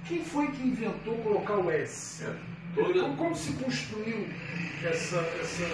Quem 0.07 0.25
foi 0.25 0.47
que 0.49 0.63
inventou 0.63 1.17
colocar 1.19 1.57
o 1.57 1.71
S? 1.71 2.25
É, 2.25 2.37
toda... 2.75 3.01
como, 3.01 3.17
como, 3.17 3.37
se 3.37 3.53
construiu 3.55 4.29
essa, 4.85 5.19
essa, 5.19 5.65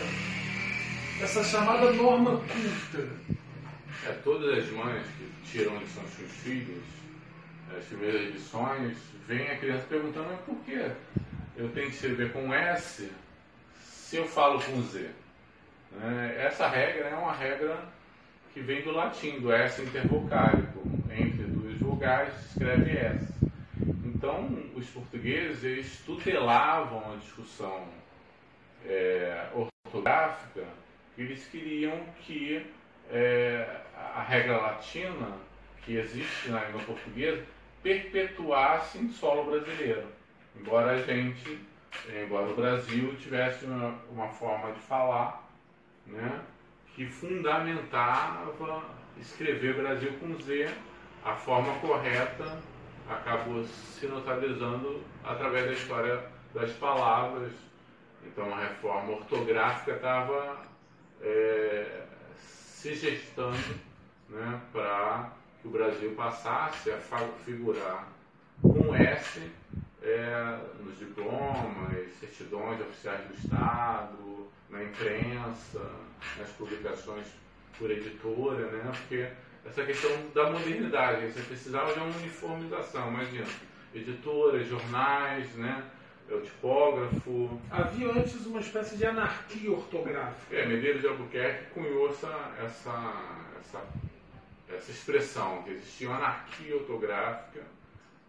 essa 1.23 1.45
chamada 1.45 1.93
norma 1.93 2.39
culta? 2.39 3.09
É, 4.07 4.13
todas 4.25 4.59
as 4.59 4.71
mães 4.73 5.07
que 5.19 5.51
tiram 5.51 5.79
lição 5.79 6.03
dos 6.03 6.13
seus 6.15 6.33
filhos, 6.33 6.83
as 7.77 7.85
primeiras 7.85 8.33
lições, 8.33 8.97
vem 9.29 9.49
a 9.49 9.59
criança 9.59 9.85
perguntando 9.89 10.29
mas 10.31 10.41
por 10.41 10.57
que 10.65 10.91
eu 11.57 11.69
tenho 11.71 11.89
que 11.89 11.95
escrever 11.95 12.33
com 12.33 12.53
S 12.53 13.11
se 13.81 14.17
eu 14.17 14.27
falo 14.27 14.63
com 14.63 14.83
Z? 14.83 15.11
É, 16.01 16.45
essa 16.47 16.69
regra 16.69 17.09
é 17.09 17.15
uma 17.15 17.33
regra 17.33 17.79
que 18.53 18.61
vem 18.61 18.83
do 18.83 18.93
latim, 18.93 19.41
do 19.41 19.53
S 19.53 19.83
intervocálico. 19.83 20.83
Entre 21.11 21.45
duas 21.45 21.79
vogais 21.79 22.33
escreve 22.51 22.91
S. 22.91 23.33
Então, 24.05 24.49
os 24.75 24.89
portugueses 24.89 25.65
eles 25.65 26.03
tutelavam 26.07 27.13
a 27.13 27.17
discussão 27.17 27.89
é, 28.87 29.49
ortográfica, 29.55 30.65
eles 31.19 31.47
queriam 31.49 31.99
que 32.21 32.65
é, 33.11 33.67
a 34.15 34.23
regra 34.23 34.59
latina 34.59 35.37
que 35.85 35.97
existe 35.97 36.51
na 36.51 36.65
língua 36.65 36.83
portuguesa 36.83 37.45
perpetuasse 37.83 38.99
em 38.99 39.09
solo 39.09 39.51
brasileiro. 39.51 40.07
Embora 40.57 40.93
a 40.93 41.03
gente, 41.03 41.59
embora 42.09 42.51
o 42.51 42.57
Brasil 42.57 43.15
tivesse 43.17 43.65
uma, 43.65 43.95
uma 44.11 44.29
forma 44.29 44.73
de 44.73 44.81
falar, 44.81 45.49
né, 46.07 46.43
que 46.95 47.07
fundamentava 47.07 48.83
escrever 49.19 49.77
Brasil 49.77 50.13
com 50.19 50.35
Z, 50.41 50.69
a 51.25 51.35
forma 51.35 51.75
correta 51.81 52.59
acabou 53.09 53.65
se 53.65 54.07
notabilizando 54.07 55.03
através 55.25 55.67
da 55.67 55.73
história 55.73 56.25
das 56.55 56.73
palavras. 56.73 57.53
Então 58.25 58.53
a 58.53 58.59
reforma 58.59 59.13
ortográfica 59.13 59.93
estava 59.93 60.63
é, 61.21 62.05
se 62.37 62.95
gestando 62.95 63.81
né, 64.29 64.61
para 64.73 65.33
que 65.61 65.69
o 65.69 65.71
Brasil 65.71 66.15
passasse 66.17 66.91
a 66.91 66.99
figurar 67.45 68.09
com 68.61 68.95
S 68.95 69.51
é, 70.03 70.59
nos 70.81 70.99
diplomas, 70.99 72.13
certidões 72.19 72.81
oficiais 72.81 73.27
do 73.29 73.35
Estado, 73.35 74.49
na 74.69 74.83
imprensa, 74.83 75.91
nas 76.39 76.49
publicações 76.51 77.27
por 77.79 77.91
editora, 77.91 78.71
né? 78.71 78.93
Porque 78.93 79.29
essa 79.65 79.85
questão 79.85 80.11
da 80.35 80.51
modernidade, 80.51 81.27
você 81.27 81.41
precisava 81.43 81.93
de 81.93 82.01
uma 82.01 82.17
uniformização, 82.17 83.09
imagina, 83.09 83.47
editoras, 83.95 84.67
jornais, 84.67 85.55
né? 85.55 85.85
É 86.29 86.35
o 86.35 86.41
tipógrafo. 86.41 87.61
Havia 87.71 88.11
antes 88.11 88.47
uma 88.47 88.61
espécie 88.61 88.97
de 88.97 89.05
anarquia 89.05 89.71
ortográfica. 89.71 90.57
É, 90.57 90.67
Medeiros 90.67 91.01
de 91.01 91.09
Albuquerque 91.09 91.71
cunhou 91.75 92.09
essa, 92.09 92.55
essa, 92.65 93.15
essa, 93.61 93.85
essa 94.69 94.91
expressão, 94.91 95.63
que 95.63 95.71
existia 95.71 96.09
uma 96.09 96.17
anarquia 96.17 96.75
ortográfica, 96.77 97.63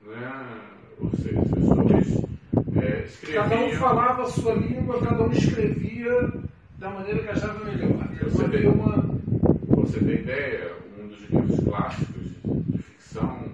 né? 0.06 0.60
ou 1.00 1.10
seja, 1.18 1.40
as 1.40 1.50
pessoas 1.50 2.84
é, 2.84 3.04
escreviam... 3.06 3.44
Cada 3.44 3.56
um 3.66 3.72
falava 3.74 4.24
a 4.24 4.28
sua 4.28 4.54
língua, 4.56 5.00
cada 5.00 5.24
um 5.24 5.32
escrevia 5.32 6.32
da 6.78 6.90
maneira 6.90 7.24
que 7.24 7.30
achava 7.30 7.64
melhor. 7.64 8.08
Você 8.24 8.48
tem, 8.50 8.68
uma... 8.68 9.04
você 9.70 10.00
tem 10.00 10.16
ideia, 10.16 10.76
um 11.00 11.08
dos 11.08 11.30
livros 11.30 11.60
clássicos 11.64 12.32
de 12.44 12.78
ficção, 12.84 13.52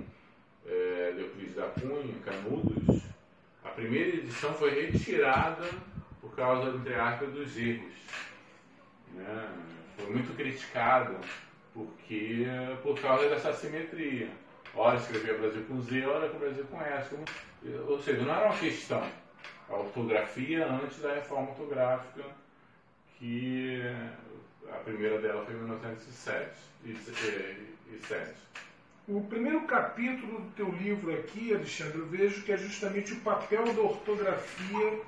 é, 0.67 1.13
de 1.15 1.21
Euclides 1.21 1.55
da 1.55 1.67
Cunha, 1.67 2.15
Canudos, 2.25 3.03
a 3.63 3.69
primeira 3.69 4.17
edição 4.17 4.53
foi 4.53 4.87
retirada 4.87 5.65
por 6.21 6.35
causa, 6.35 6.75
entre 6.75 6.95
aspas, 6.95 7.31
dos 7.31 7.57
erros. 7.57 7.93
Né? 9.13 9.49
Foi 9.97 10.11
muito 10.11 10.35
criticada 10.35 11.15
porque, 11.73 12.45
por 12.81 12.99
causa 12.99 13.29
dessa 13.29 13.53
simetria. 13.53 14.29
Ora 14.75 14.97
escrevia 14.97 15.37
Brasil 15.37 15.65
com 15.67 15.81
Z, 15.81 16.05
ora 16.05 16.29
com 16.29 16.39
Brasil 16.39 16.65
com 16.65 16.81
S. 16.81 17.15
Ou 17.87 18.01
seja, 18.01 18.21
não 18.23 18.33
era 18.33 18.45
uma 18.45 18.57
questão. 18.57 19.03
A 19.69 19.75
ortografia 19.75 20.65
antes 20.67 20.99
da 20.99 21.13
reforma 21.13 21.49
ortográfica, 21.49 22.23
que 23.17 23.81
a 24.71 24.77
primeira 24.77 25.19
dela 25.19 25.45
foi 25.45 25.53
em 25.55 25.57
1907. 25.57 26.49
O 29.07 29.21
primeiro 29.21 29.61
capítulo 29.61 30.41
do 30.41 30.51
teu 30.51 30.69
livro 30.71 31.13
aqui, 31.13 31.53
Alexandre, 31.53 31.97
eu 31.97 32.05
vejo 32.05 32.43
que 32.43 32.51
é 32.51 32.57
justamente 32.57 33.13
o 33.13 33.21
papel 33.21 33.73
da 33.73 33.81
ortografia 33.81 35.01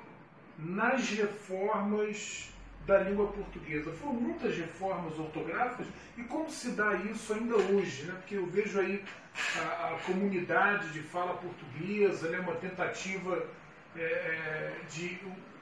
nas 0.58 1.08
reformas 1.10 2.52
da 2.86 2.98
língua 2.98 3.28
portuguesa. 3.28 3.92
Foram 3.92 4.14
muitas 4.14 4.56
reformas 4.56 5.18
ortográficas 5.18 5.86
e 6.16 6.22
como 6.24 6.50
se 6.50 6.72
dá 6.72 6.94
isso 6.94 7.32
ainda 7.32 7.56
hoje, 7.56 8.04
né? 8.04 8.14
Porque 8.14 8.36
eu 8.36 8.46
vejo 8.46 8.80
aí 8.80 9.04
a, 9.58 9.94
a 9.94 9.98
comunidade 10.06 10.90
de 10.92 11.00
fala 11.00 11.34
portuguesa, 11.34 12.28
né? 12.28 12.38
uma 12.40 12.54
tentativa 12.56 13.46
é, 13.96 14.02
é 14.02 14.80
de 14.90 15.18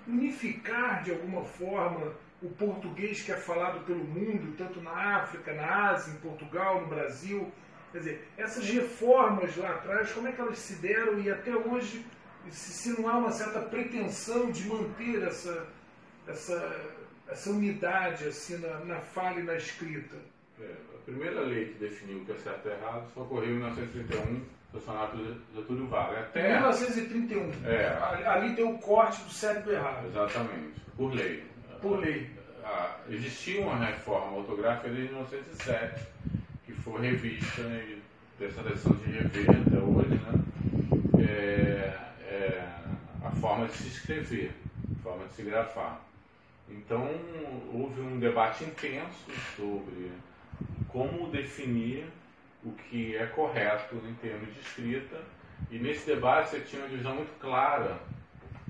unificar 0.07 1.03
de 1.03 1.11
alguma 1.11 1.45
forma 1.45 2.13
o 2.43 2.49
português 2.49 3.21
que 3.23 3.33
é 3.33 3.37
falado 3.37 3.85
pelo 3.85 4.03
mundo, 4.03 4.55
tanto 4.57 4.81
na 4.81 5.19
África, 5.19 5.53
na 5.53 5.91
Ásia, 5.91 6.13
em 6.13 6.17
Portugal, 6.17 6.81
no 6.81 6.87
Brasil. 6.87 7.53
Quer 7.93 7.99
dizer, 7.99 8.29
essas 8.39 8.67
reformas 8.69 9.57
lá 9.57 9.71
atrás, 9.71 10.11
como 10.13 10.27
é 10.27 10.33
que 10.33 10.41
elas 10.41 10.59
se 10.59 10.77
deram 10.77 11.21
e 11.21 11.31
até 11.31 11.55
hoje, 11.55 12.07
se, 12.49 12.73
se 12.73 13.01
não 13.01 13.09
há 13.09 13.19
uma 13.19 13.33
certa 13.33 13.61
pretensão 13.61 14.51
de 14.51 14.67
manter 14.67 15.23
essa, 15.23 15.67
essa, 16.27 16.97
essa 17.31 17.51
unidade 17.51 18.25
assim 18.29 18.59
na, 18.59 18.81
na 18.85 19.01
fala 19.01 19.41
e 19.41 19.43
na 19.43 19.57
escrita? 19.57 20.17
É, 20.61 20.73
a 20.95 21.05
primeira 21.05 21.41
lei 21.41 21.67
que 21.67 21.79
definiu 21.79 22.19
o 22.19 22.25
que 22.25 22.33
é 22.33 22.37
certo 22.37 22.69
e 22.69 22.73
errado 22.73 23.11
só 23.15 23.23
ocorreu 23.23 23.51
em 23.51 23.55
1931, 23.55 24.43
sancionado 24.73 25.37
Getúlio 25.55 25.87
Vargas. 25.87 26.25
Até 26.25 26.55
1931. 26.55 27.53
É, 27.67 28.27
ali 28.27 28.55
tem 28.55 28.65
o 28.65 28.79
corte 28.79 29.23
do 29.23 29.31
certo 29.31 29.71
e 29.71 29.75
errado. 29.75 30.07
Exatamente, 30.07 30.81
por 30.97 31.15
lei. 31.15 31.45
Por 31.81 31.99
lei. 31.99 32.31
Ah, 32.65 32.97
existia 33.09 33.63
uma 33.63 33.77
reforma 33.77 34.37
ortográfica 34.37 34.91
desde 34.91 35.13
1907 35.15 36.07
que 36.67 36.73
foi 36.73 37.01
revista 37.01 37.63
e 37.63 38.01
dessa 38.39 38.63
decisão 38.63 38.97
de 38.97 39.11
rever 39.11 39.51
até 39.51 39.79
hoje, 39.79 40.15
né? 40.15 40.41
É, 41.19 41.97
é, 42.27 42.69
a 43.25 43.31
forma 43.33 43.67
de 43.67 43.73
se 43.75 43.89
escrever, 43.89 44.53
a 44.99 45.03
forma 45.03 45.27
de 45.27 45.35
se 45.35 45.43
grafar. 45.43 46.01
Então 46.71 47.09
houve 47.73 48.01
um 48.01 48.19
debate 48.19 48.65
intenso 48.65 49.31
sobre 49.57 50.13
como 50.89 51.29
definir 51.29 52.07
o 52.65 52.73
que 52.73 53.17
é 53.17 53.27
correto 53.27 53.97
em 53.97 54.15
termos 54.15 54.53
de 54.55 54.61
escrita 54.61 55.21
e 55.71 55.79
nesse 55.79 56.07
debate 56.07 56.51
você 56.51 56.61
tinha 56.61 56.83
uma 56.83 56.89
divisão 56.89 57.15
muito 57.15 57.39
clara 57.41 57.99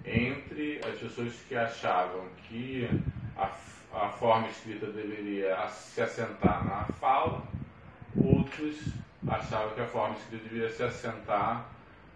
entre 0.04 0.80
as 0.84 0.98
pessoas 0.98 1.34
que 1.48 1.54
achavam 1.54 2.26
que 2.48 2.88
a, 3.36 3.50
a 3.92 4.08
forma 4.08 4.48
escrita 4.48 4.86
deveria 4.86 5.68
se 5.68 6.00
assentar 6.00 6.64
na 6.64 6.84
fala 6.94 7.42
Outros 8.16 8.76
achavam 9.26 9.70
que 9.74 9.80
a 9.80 9.86
forma 9.86 10.16
escrita 10.16 10.48
devia 10.48 10.68
se 10.68 10.82
assentar, 10.82 11.66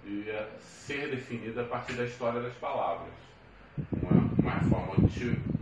devia 0.04 0.48
ser 0.60 1.08
definida 1.08 1.62
a 1.62 1.64
partir 1.64 1.92
da 1.92 2.04
história 2.04 2.40
das 2.40 2.54
palavras. 2.54 3.12
Uma, 3.92 4.20
uma 4.38 4.50
reforma 4.50 5.08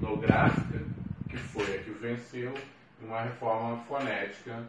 tipográfica, 0.03 0.81
que 1.29 1.37
foi 1.37 1.77
a 1.77 1.79
que 1.79 1.91
venceu, 1.91 2.53
e 3.01 3.05
uma 3.05 3.23
reforma 3.23 3.83
fonética, 3.85 4.65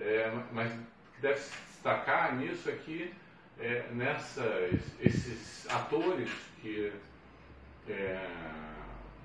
é, 0.00 0.32
mas 0.52 0.72
que 1.14 1.20
deve 1.20 1.38
se 1.38 1.52
destacar 1.72 2.34
nisso 2.36 2.70
é 2.70 2.72
que 2.72 3.14
é, 3.58 3.86
nessas, 3.92 4.80
esses 4.98 5.68
atores 5.70 6.30
que 6.62 6.92
é, 7.88 8.26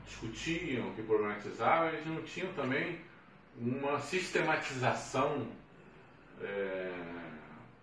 discutiam, 0.05 0.91
que 0.93 1.01
problematizavam, 1.03 1.87
eles 1.87 2.05
não 2.05 2.21
tinham 2.23 2.51
também 2.53 2.99
uma 3.57 3.99
sistematização 4.01 5.47
é, 6.41 6.91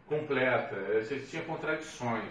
completa. 0.06 0.76
Você 1.02 1.20
tinha 1.20 1.42
contradições 1.42 2.24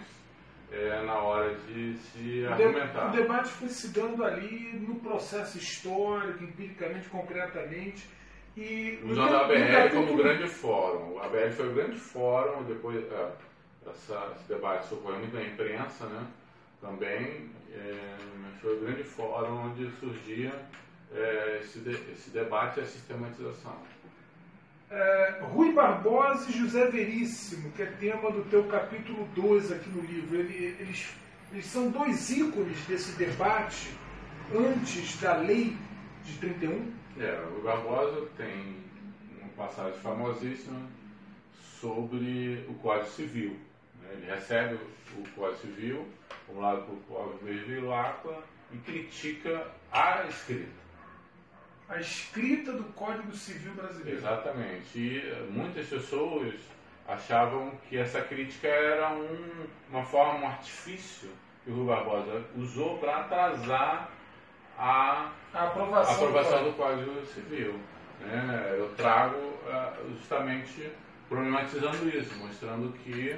é, 0.72 1.02
na 1.04 1.18
hora 1.18 1.54
de 1.54 1.94
se 1.96 2.46
argumentar. 2.46 3.08
O 3.08 3.12
debate 3.12 3.50
foi 3.50 3.68
se 3.68 3.88
dando 3.88 4.24
ali 4.24 4.72
no 4.74 4.96
processo 4.96 5.58
histórico, 5.58 6.42
empiricamente, 6.42 7.08
concretamente. 7.08 8.08
E 8.56 8.98
Usando 9.04 9.34
a 9.34 9.44
ABL 9.44 9.94
como 9.94 10.16
grande 10.16 10.48
fórum. 10.48 11.18
A 11.18 11.26
ABL 11.26 11.50
foi 11.50 11.68
o 11.68 11.74
grande 11.74 11.98
fórum, 11.98 12.64
depois 12.64 12.96
é, 13.10 13.30
essa, 13.86 14.32
esse 14.36 14.48
debate 14.48 14.92
ocorreu 14.92 15.18
muito 15.18 15.34
na 15.34 15.42
imprensa, 15.42 16.06
né? 16.06 16.26
também, 16.82 17.48
é, 17.72 18.16
foi 18.60 18.76
o 18.76 18.80
grande 18.80 19.04
fórum 19.04 19.70
onde 19.70 19.88
surgia 20.00 20.52
é, 21.14 21.60
esse, 21.62 21.78
de, 21.78 21.92
esse 22.12 22.30
debate 22.30 22.80
e 22.80 22.82
a 22.82 22.86
sistematização 22.86 23.76
é, 24.92 25.38
Rui 25.40 25.72
Barbosa 25.72 26.50
e 26.50 26.52
José 26.52 26.86
Veríssimo, 26.86 27.72
que 27.72 27.82
é 27.82 27.86
tema 27.86 28.30
do 28.30 28.44
teu 28.44 28.64
capítulo 28.64 29.26
2 29.34 29.72
aqui 29.72 29.88
no 29.88 30.02
livro. 30.02 30.38
Ele, 30.38 30.76
eles, 30.78 31.08
eles 31.50 31.66
são 31.66 31.90
dois 31.90 32.30
ícones 32.30 32.78
desse 32.86 33.12
debate 33.12 33.90
antes 34.54 35.18
da 35.20 35.36
lei 35.38 35.76
de 36.24 36.36
31. 36.38 36.92
É, 37.18 37.42
o 37.56 37.62
Barbosa 37.62 38.28
tem 38.36 38.76
uma 39.40 39.66
passagem 39.66 39.98
famosíssima 40.00 40.78
sobre 41.80 42.66
o 42.68 42.74
Código 42.74 43.08
Civil. 43.10 43.56
Né? 44.02 44.10
Ele 44.12 44.26
recebe 44.26 44.78
o 45.16 45.28
Código 45.30 45.60
Civil, 45.62 46.06
formulado 46.46 46.82
por 46.82 46.98
Cláudio 47.08 47.38
Meio 47.42 47.90
e 48.72 48.76
critica 48.78 49.66
a 49.90 50.24
escrita 50.28 50.81
a 51.88 51.98
escrita 51.98 52.72
do 52.72 52.84
Código 52.94 53.32
Civil 53.32 53.74
brasileiro. 53.74 54.18
Exatamente. 54.18 54.98
E 54.98 55.46
muitas 55.50 55.86
pessoas 55.86 56.54
achavam 57.06 57.72
que 57.88 57.96
essa 57.96 58.20
crítica 58.20 58.68
era 58.68 59.10
um, 59.10 59.66
uma 59.90 60.04
forma, 60.04 60.40
um 60.40 60.46
artifício 60.46 61.28
que 61.64 61.70
o 61.70 61.74
Rui 61.74 61.86
Barbosa 61.86 62.44
usou 62.56 62.98
para 62.98 63.18
atrasar 63.18 64.10
a, 64.78 65.32
a 65.52 65.64
aprovação, 65.64 66.14
aprovação, 66.14 66.64
do, 66.64 66.72
Código. 66.72 67.02
do 67.02 67.06
Código 67.12 67.26
Civil. 67.26 67.80
Né? 68.20 68.76
Eu 68.78 68.94
trago 68.96 69.36
uh, 69.36 70.10
justamente 70.16 70.90
problematizando 71.28 72.08
isso, 72.08 72.34
mostrando 72.38 72.92
que 72.98 73.36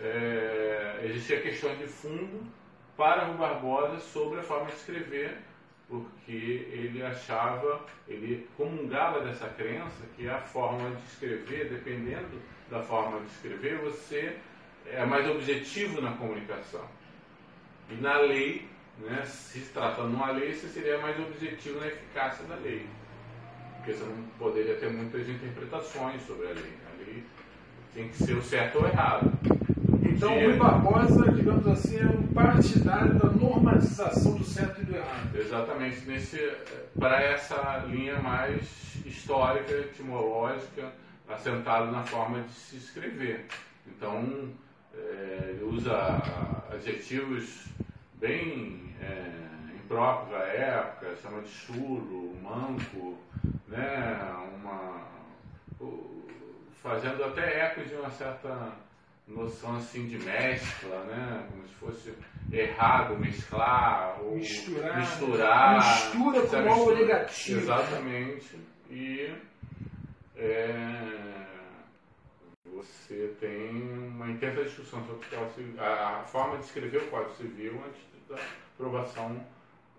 é, 0.00 1.00
existia 1.04 1.40
questões 1.40 1.78
de 1.78 1.86
fundo 1.86 2.46
para 2.96 3.30
o 3.30 3.34
Barbosa 3.34 3.98
sobre 4.00 4.40
a 4.40 4.42
forma 4.42 4.66
de 4.66 4.72
escrever 4.72 5.38
porque 5.88 6.66
ele 6.70 7.02
achava, 7.02 7.80
ele 8.06 8.46
comungava 8.56 9.20
dessa 9.20 9.48
crença 9.48 10.04
que 10.16 10.28
a 10.28 10.38
forma 10.38 10.90
de 10.90 11.02
escrever, 11.04 11.70
dependendo 11.70 12.40
da 12.70 12.82
forma 12.82 13.20
de 13.20 13.26
escrever, 13.26 13.78
você 13.78 14.36
é 14.86 15.04
mais 15.04 15.28
objetivo 15.28 16.00
na 16.00 16.12
comunicação. 16.12 16.84
E 17.90 17.94
na 17.94 18.18
lei, 18.18 18.68
né, 18.98 19.24
se 19.24 19.60
tratando 19.72 20.10
de 20.10 20.16
uma 20.16 20.30
lei, 20.30 20.52
você 20.52 20.68
seria 20.68 20.98
mais 20.98 21.18
objetivo 21.18 21.80
na 21.80 21.86
eficácia 21.86 22.44
da 22.44 22.56
lei. 22.56 22.86
Porque 23.76 23.92
você 23.92 24.04
não 24.04 24.22
poderia 24.38 24.76
ter 24.76 24.90
muitas 24.90 25.26
interpretações 25.26 26.20
sobre 26.26 26.48
a 26.48 26.50
lei. 26.50 26.72
A 26.86 27.02
lei 27.02 27.24
tem 27.94 28.08
que 28.08 28.16
ser 28.16 28.34
o 28.34 28.42
certo 28.42 28.78
ou 28.78 28.86
errado. 28.86 29.57
Então, 30.08 30.36
o 30.36 30.40
Rui 30.40 30.56
Barbosa, 30.56 31.30
digamos 31.32 31.66
assim, 31.66 31.98
é 32.00 32.06
um 32.06 32.26
partidário 32.28 33.14
da 33.14 33.28
normatização 33.28 34.36
do 34.36 34.44
certo 34.44 34.80
e 34.80 34.84
do 34.84 34.96
errado. 34.96 35.36
Exatamente, 35.36 35.98
para 36.98 37.22
essa 37.22 37.84
linha 37.88 38.18
mais 38.18 38.96
histórica, 39.04 39.70
etimológica, 39.72 40.90
assentado 41.28 41.92
na 41.92 42.02
forma 42.02 42.40
de 42.40 42.52
se 42.52 42.76
escrever. 42.76 43.46
Então, 43.86 44.48
é, 44.94 45.50
ele 45.50 45.64
usa 45.64 46.22
adjetivos 46.72 47.66
bem 48.14 48.94
é, 49.02 49.30
impróprios 49.76 50.40
à 50.40 50.44
época, 50.46 51.16
chama 51.22 51.42
de 51.42 51.50
chulo, 51.50 52.34
manco, 52.42 53.18
né, 53.68 54.18
uma, 54.58 55.02
fazendo 56.82 57.22
até 57.24 57.66
ecos 57.66 57.88
de 57.88 57.94
uma 57.94 58.10
certa 58.10 58.72
noção 59.28 59.76
assim 59.76 60.06
de 60.06 60.18
mescla, 60.18 61.04
né? 61.04 61.46
Como 61.50 61.66
se 61.66 61.74
fosse 61.74 62.14
errado 62.50 63.18
mesclar 63.18 64.20
ou 64.22 64.36
misturar, 64.36 64.98
misturar 64.98 65.76
mistura 65.76 66.46
com 66.46 66.72
algo 66.72 66.94
negativo. 66.94 67.60
Exatamente. 67.60 68.58
E 68.90 69.34
é, 70.36 71.46
você 72.64 73.34
tem 73.38 73.82
uma 73.82 74.30
intensa 74.30 74.64
discussão 74.64 75.04
sobre 75.04 75.26
o 75.26 75.30
Código 75.30 75.54
Civil, 75.54 75.80
a, 75.80 76.20
a 76.20 76.24
forma 76.24 76.58
de 76.58 76.64
escrever 76.64 77.02
o 77.02 77.08
Código 77.08 77.34
Civil 77.36 77.82
antes 77.86 78.00
da 78.28 78.36
aprovação 78.74 79.46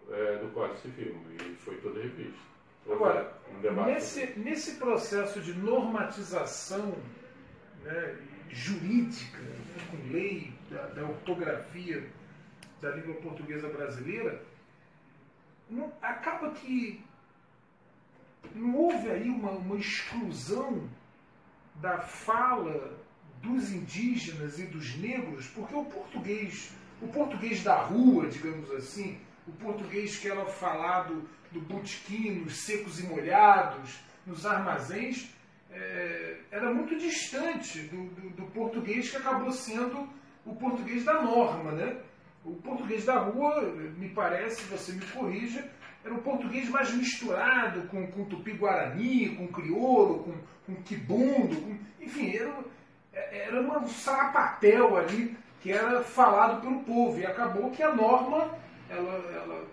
é, 0.09 0.37
do 0.37 0.49
Código 0.53 0.79
Civil. 0.79 1.15
E 1.39 1.55
foi 1.57 1.75
toda 1.77 2.01
revista. 2.01 2.49
Agora, 2.89 3.31
um 3.51 3.85
nesse, 3.85 4.25
nesse 4.39 4.75
processo 4.77 5.39
de 5.41 5.53
normatização 5.53 6.95
né, 7.83 8.17
jurídica, 8.49 9.39
né, 9.39 9.88
com 9.89 10.12
lei 10.12 10.53
da, 10.69 10.88
da, 10.88 11.03
ortografia 11.03 12.07
da 12.81 12.91
língua 12.91 13.15
portuguesa 13.15 13.67
brasileira, 13.69 14.43
não, 15.69 15.91
acaba 16.01 16.51
que 16.51 17.03
não 18.55 18.75
houve 18.75 19.09
aí 19.09 19.29
uma, 19.29 19.51
uma 19.51 19.77
exclusão 19.77 20.89
da 21.75 21.99
fala 21.99 22.97
dos 23.41 23.71
indígenas 23.71 24.59
e 24.59 24.65
dos 24.65 24.97
negros, 24.97 25.47
porque 25.47 25.75
o 25.75 25.85
português, 25.85 26.71
o 27.01 27.07
português 27.07 27.63
da 27.63 27.75
rua, 27.75 28.27
digamos 28.27 28.69
assim, 28.71 29.17
o 29.47 29.51
português 29.53 30.17
que 30.17 30.27
era 30.27 30.45
falado 30.45 31.27
do 31.51 31.62
botequim, 31.62 32.31
nos 32.31 32.57
secos 32.57 32.99
e 32.99 33.03
molhados, 33.03 33.99
nos 34.25 34.45
armazéns, 34.45 35.29
é, 35.71 36.38
era 36.51 36.73
muito 36.73 36.97
distante 36.97 37.79
do, 37.84 38.05
do, 38.10 38.29
do, 38.32 38.43
português 38.51 39.10
que 39.10 39.17
acabou 39.17 39.51
sendo 39.51 40.08
o 40.45 40.55
português 40.55 41.03
da 41.03 41.21
norma. 41.21 41.71
Né? 41.71 41.97
O 42.43 42.55
português 42.55 43.05
da 43.05 43.19
rua, 43.19 43.62
me 43.97 44.10
parece, 44.10 44.63
você 44.63 44.93
me 44.93 45.05
corrija, 45.05 45.69
era 46.03 46.13
um 46.13 46.21
português 46.21 46.69
mais 46.69 46.93
misturado 46.93 47.84
com, 47.88 48.08
com 48.08 48.25
tupi-guarani, 48.25 49.36
com 49.36 49.47
crioulo, 49.47 50.23
com, 50.23 50.34
com 50.65 50.82
quibundo, 50.84 51.55
com, 51.62 51.77
enfim, 52.01 52.36
era, 52.36 52.53
era 53.13 53.62
um 53.62 53.88
sarapatel 53.88 54.97
ali 54.97 55.38
que 55.62 55.71
era 55.71 56.01
falado 56.01 56.62
pelo 56.62 56.84
povo. 56.84 57.19
E 57.19 57.25
acabou 57.25 57.69
que 57.71 57.84
a 57.84 57.93
norma 57.93 58.58
ela, 58.89 59.13
ela, 59.34 59.67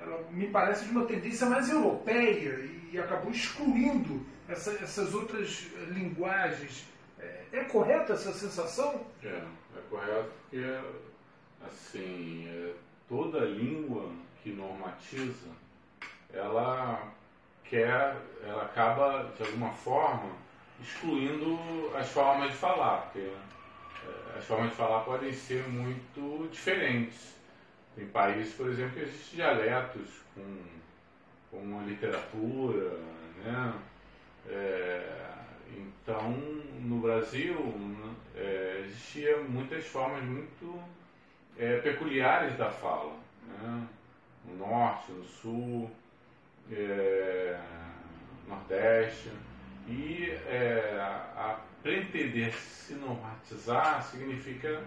ela 0.00 0.24
me 0.30 0.48
parece 0.48 0.86
de 0.86 0.90
uma 0.90 1.04
tendência 1.04 1.46
mais 1.46 1.68
europeia 1.70 2.77
e 2.92 2.98
acabou 2.98 3.30
excluindo 3.30 4.24
essa, 4.48 4.72
essas 4.82 5.14
outras 5.14 5.66
linguagens. 5.88 6.86
É, 7.18 7.44
é 7.52 7.64
correta 7.64 8.12
essa 8.12 8.32
sensação? 8.32 9.06
É, 9.22 9.28
é 9.28 9.80
correto 9.90 10.30
porque 10.50 10.64
assim, 11.66 12.46
é, 12.48 12.72
toda 13.08 13.40
língua 13.40 14.10
que 14.42 14.50
normatiza, 14.50 15.48
ela 16.32 17.12
quer, 17.64 18.16
ela 18.42 18.62
acaba 18.62 19.32
de 19.36 19.42
alguma 19.42 19.70
forma 19.70 20.30
excluindo 20.80 21.58
as 21.96 22.08
formas 22.08 22.50
de 22.50 22.56
falar, 22.56 23.02
porque 23.02 23.18
é, 23.18 24.38
as 24.38 24.44
formas 24.44 24.70
de 24.70 24.76
falar 24.76 25.00
podem 25.00 25.32
ser 25.32 25.66
muito 25.68 26.48
diferentes. 26.50 27.36
Tem 27.96 28.06
países, 28.06 28.54
por 28.54 28.68
exemplo, 28.68 28.94
que 28.94 29.00
existem 29.00 29.36
dialetos 29.36 30.08
com, 30.34 30.62
com 31.50 31.58
uma 31.58 31.82
literatura, 31.84 32.98
né? 33.44 33.74
É, 34.48 35.28
então, 35.76 36.32
no 36.80 37.00
Brasil, 37.00 37.54
é, 38.34 38.82
existia 38.84 39.38
muitas 39.42 39.86
formas 39.86 40.24
muito 40.24 40.80
é, 41.58 41.80
peculiares 41.80 42.56
da 42.56 42.70
fala. 42.70 43.14
Né? 43.46 43.86
No 44.46 44.56
norte, 44.56 45.12
no 45.12 45.24
sul, 45.24 45.90
é, 46.72 47.60
nordeste. 48.46 49.30
E 49.86 50.30
é, 50.46 50.98
a, 50.98 51.50
a 51.50 51.60
pretender 51.82 52.52
se 52.54 52.94
normatizar 52.94 54.02
significa 54.02 54.82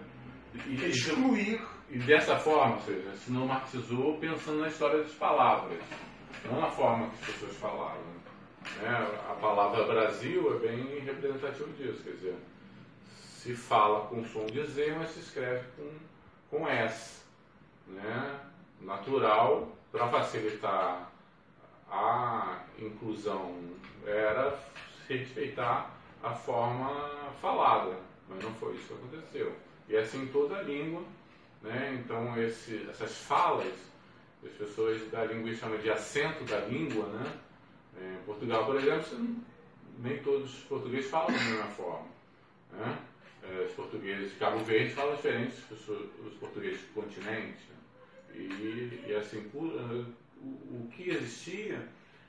e, 0.66 0.74
excluir. 0.86 1.60
E, 1.90 1.98
dessa 1.98 2.38
forma, 2.38 2.76
ou 2.76 2.80
seja, 2.80 3.12
se 3.16 3.30
normatizou 3.30 4.16
pensando 4.18 4.60
na 4.60 4.68
história 4.68 5.02
das 5.02 5.12
palavras, 5.12 5.78
não 6.44 6.60
na 6.60 6.70
forma 6.70 7.08
que 7.10 7.14
as 7.20 7.30
pessoas 7.32 7.56
falavam. 7.56 8.02
Né? 8.80 9.20
A 9.28 9.34
palavra 9.34 9.84
Brasil 9.84 10.56
é 10.56 10.66
bem 10.66 11.00
representativo 11.00 11.72
disso, 11.72 12.02
quer 12.02 12.12
dizer, 12.12 12.36
se 13.14 13.54
fala 13.54 14.06
com 14.06 14.24
som 14.24 14.46
de 14.46 14.64
Z, 14.64 14.94
mas 14.98 15.10
se 15.10 15.20
escreve 15.20 15.64
com, 15.76 15.90
com 16.50 16.68
S. 16.68 17.22
Né? 17.86 18.40
Natural, 18.80 19.68
para 19.90 20.08
facilitar 20.08 21.10
a 21.90 22.60
inclusão, 22.78 23.58
era 24.06 24.58
respeitar 25.08 25.90
a 26.22 26.30
forma 26.30 27.32
falada, 27.40 27.96
mas 28.28 28.42
não 28.42 28.54
foi 28.54 28.74
isso 28.74 28.86
que 28.88 28.94
aconteceu. 28.94 29.52
E 29.88 29.96
assim 29.96 30.26
toda 30.26 30.56
a 30.56 30.62
língua, 30.62 31.02
né? 31.60 32.00
então 32.00 32.40
esse, 32.40 32.86
essas 32.88 33.18
falas, 33.18 33.74
as 34.44 34.52
pessoas 34.52 35.10
da 35.10 35.24
língua 35.24 35.54
chamam 35.54 35.78
de 35.78 35.90
acento 35.90 36.44
da 36.44 36.60
língua, 36.60 37.06
né? 37.06 37.32
É, 38.00 38.14
em 38.20 38.24
Portugal, 38.24 38.66
por 38.66 38.76
exemplo, 38.76 39.36
nem 39.98 40.18
todos 40.18 40.52
os 40.58 40.64
portugueses 40.64 41.10
falam 41.10 41.32
da 41.32 41.44
mesma 41.44 41.66
forma. 41.66 42.08
Né? 42.72 42.98
É, 43.42 43.64
os 43.64 43.72
portugueses 43.72 44.32
de 44.32 44.38
Cabo 44.38 44.64
Verde 44.64 44.94
falam 44.94 45.14
diferente 45.16 45.54
dos 45.68 45.88
os 45.88 46.34
portugueses 46.40 46.80
do 46.80 46.94
continente. 46.94 47.58
Né? 47.68 48.34
E, 48.34 49.04
e, 49.08 49.14
assim, 49.14 49.50
o, 49.52 50.06
o 50.40 50.88
que 50.90 51.10
existia 51.10 51.86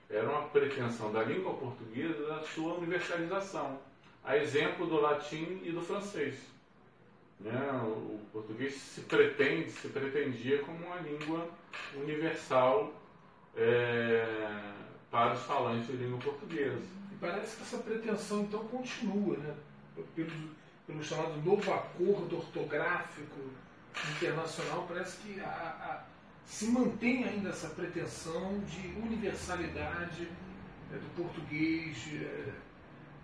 era 0.09 0.29
uma 0.29 0.43
pretensão 0.49 1.11
da 1.11 1.23
língua 1.23 1.53
portuguesa 1.53 2.27
da 2.27 2.41
sua 2.41 2.75
universalização, 2.75 3.79
a 4.23 4.37
exemplo 4.37 4.85
do 4.85 4.99
latim 4.99 5.61
e 5.63 5.71
do 5.71 5.81
francês. 5.81 6.35
Né? 7.39 7.81
O 7.83 8.19
português 8.31 8.73
se 8.75 9.01
pretende, 9.01 9.71
se 9.71 9.87
pretendia 9.87 10.59
como 10.59 10.85
uma 10.85 10.97
língua 10.97 11.49
universal 11.95 12.93
é, 13.55 14.73
para 15.11 15.33
os 15.33 15.41
falantes 15.43 15.87
de 15.87 15.93
língua 15.93 16.19
portuguesa. 16.19 16.81
E 17.11 17.15
parece 17.19 17.57
que 17.57 17.63
essa 17.63 17.77
pretensão 17.77 18.41
então 18.41 18.63
continua, 18.65 19.37
né? 19.37 19.55
pelo, 20.15 20.31
pelo 20.87 21.03
chamado 21.03 21.41
novo 21.43 21.71
acordo 21.71 22.37
ortográfico 22.37 23.39
internacional, 24.15 24.85
parece 24.87 25.17
que 25.17 25.39
a, 25.39 25.45
a, 25.45 26.03
se 26.45 26.65
mantém 26.65 27.23
ainda 27.23 27.49
essa 27.49 27.69
pretensão 27.69 28.59
de 28.61 28.87
universalidade 28.99 30.27
é, 30.91 30.97
do 30.97 31.15
português. 31.15 31.97
É, 32.13 32.72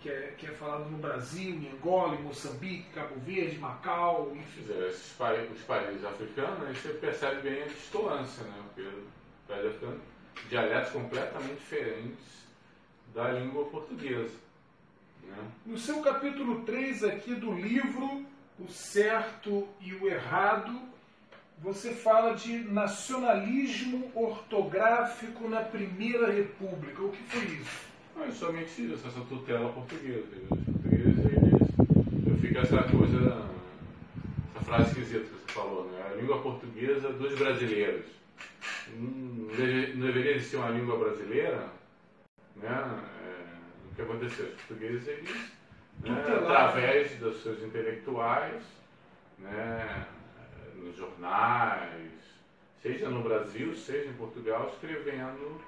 que 0.01 0.09
é, 0.09 0.33
que 0.37 0.47
é 0.47 0.51
falado 0.51 0.89
no 0.89 0.97
Brasil, 0.97 1.55
em 1.55 1.71
Angola, 1.71 2.15
em 2.15 2.23
Moçambique, 2.23 2.89
Cabo 2.93 3.15
Verde, 3.19 3.57
Macau, 3.57 4.31
enfim. 4.33 4.65
É, 4.71 4.87
esses 4.87 5.11
países, 5.13 5.51
os 5.51 5.63
países 5.63 6.05
africanos, 6.05 6.67
aí 6.67 6.75
você 6.75 6.89
percebe 6.89 7.41
bem 7.41 7.63
a 7.63 7.67
distância, 7.67 8.43
né? 8.43 8.63
Porque 8.67 8.89
o 8.89 9.03
país 9.47 9.65
africano, 9.65 10.01
dialetos 10.49 10.91
completamente 10.91 11.59
diferentes 11.59 12.39
da 13.13 13.31
língua 13.31 13.65
portuguesa. 13.65 14.35
Né? 15.23 15.37
No 15.65 15.77
seu 15.77 16.01
capítulo 16.01 16.61
3 16.61 17.03
aqui 17.03 17.35
do 17.35 17.53
livro 17.53 18.25
O 18.57 18.69
Certo 18.69 19.67
e 19.81 19.93
o 19.95 20.07
Errado, 20.07 20.81
você 21.57 21.93
fala 21.93 22.35
de 22.35 22.59
nacionalismo 22.59 24.09
ortográfico 24.15 25.49
na 25.49 25.61
Primeira 25.61 26.31
República. 26.31 27.01
O 27.01 27.11
que 27.11 27.23
foi 27.23 27.43
isso? 27.43 27.88
É 28.21 28.31
somente 28.31 28.85
isso, 28.85 29.07
essa 29.07 29.21
tutela 29.21 29.71
portuguesa. 29.71 30.27
Os 30.51 30.61
portugueses, 30.65 31.25
eles, 31.25 32.41
fica 32.41 32.59
essa 32.59 32.83
coisa, 32.83 33.49
essa 34.55 34.65
frase 34.65 34.89
esquisita 34.89 35.25
que 35.25 35.29
você 35.29 35.53
falou, 35.53 35.85
né? 35.91 36.11
A 36.11 36.15
língua 36.15 36.41
portuguesa 36.41 37.13
dos 37.13 37.37
brasileiros. 37.37 38.05
Não, 38.95 39.47
deveria 39.47 40.35
existir 40.35 40.57
uma 40.57 40.69
língua 40.69 40.97
brasileira, 40.97 41.69
né? 42.55 43.03
É, 43.25 43.91
o 43.91 43.95
que 43.95 44.01
aconteceu? 44.01 44.45
Os 44.45 44.53
portugueses, 44.53 45.07
eles, 45.07 45.51
né, 46.01 46.25
através 46.27 47.11
dos 47.19 47.41
seus 47.41 47.63
intelectuais, 47.63 48.63
né, 49.37 50.05
nos 50.75 50.95
jornais, 50.95 52.11
seja 52.81 53.09
no 53.09 53.23
Brasil, 53.23 53.75
seja 53.75 54.09
em 54.09 54.13
Portugal, 54.13 54.71
escrevendo 54.73 55.61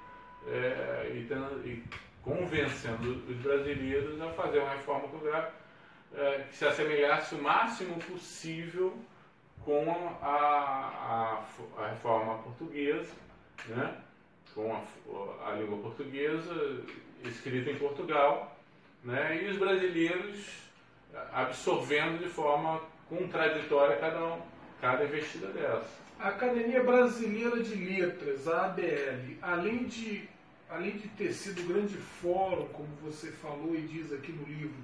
é, 0.46 1.12
e, 1.14 1.24
tendo, 1.24 1.66
e 1.66 1.82
convencendo 2.22 3.22
os 3.28 3.36
brasileiros 3.36 4.20
a 4.20 4.30
fazer 4.30 4.60
uma 4.60 4.70
reforma 4.70 5.04
ortográfica 5.04 5.62
é, 6.14 6.44
que 6.48 6.56
se 6.56 6.64
assemelhasse 6.66 7.34
o 7.34 7.42
máximo 7.42 7.96
possível 8.00 8.96
com 9.64 9.90
a, 10.20 11.44
a, 11.78 11.82
a 11.82 11.88
reforma 11.88 12.38
portuguesa, 12.38 13.12
né? 13.68 13.96
com 14.54 14.72
a, 14.72 15.48
a, 15.48 15.52
língua 15.54 15.78
portuguesa 15.78 16.82
escrita 17.24 17.70
em 17.70 17.78
Portugal, 17.78 18.56
né? 19.02 19.42
e 19.42 19.48
os 19.48 19.56
brasileiros 19.56 20.62
absorvendo 21.32 22.18
de 22.18 22.28
forma 22.28 22.80
contraditória 23.08 23.96
cada, 23.96 24.24
um, 24.24 24.40
cada 24.80 25.04
investida 25.04 25.48
dessa. 25.48 26.02
A 26.18 26.28
Academia 26.28 26.82
Brasileira 26.82 27.62
de 27.62 27.74
Letras, 27.74 28.46
a 28.46 28.66
ABL, 28.66 29.36
além 29.42 29.84
de 29.84 30.28
além 30.72 30.96
de 30.96 31.08
ter 31.08 31.32
sido 31.32 31.68
grande 31.68 31.96
fórum, 31.96 32.66
como 32.68 32.88
você 33.02 33.30
falou 33.30 33.74
e 33.74 33.82
diz 33.82 34.10
aqui 34.10 34.32
no 34.32 34.44
livro, 34.44 34.82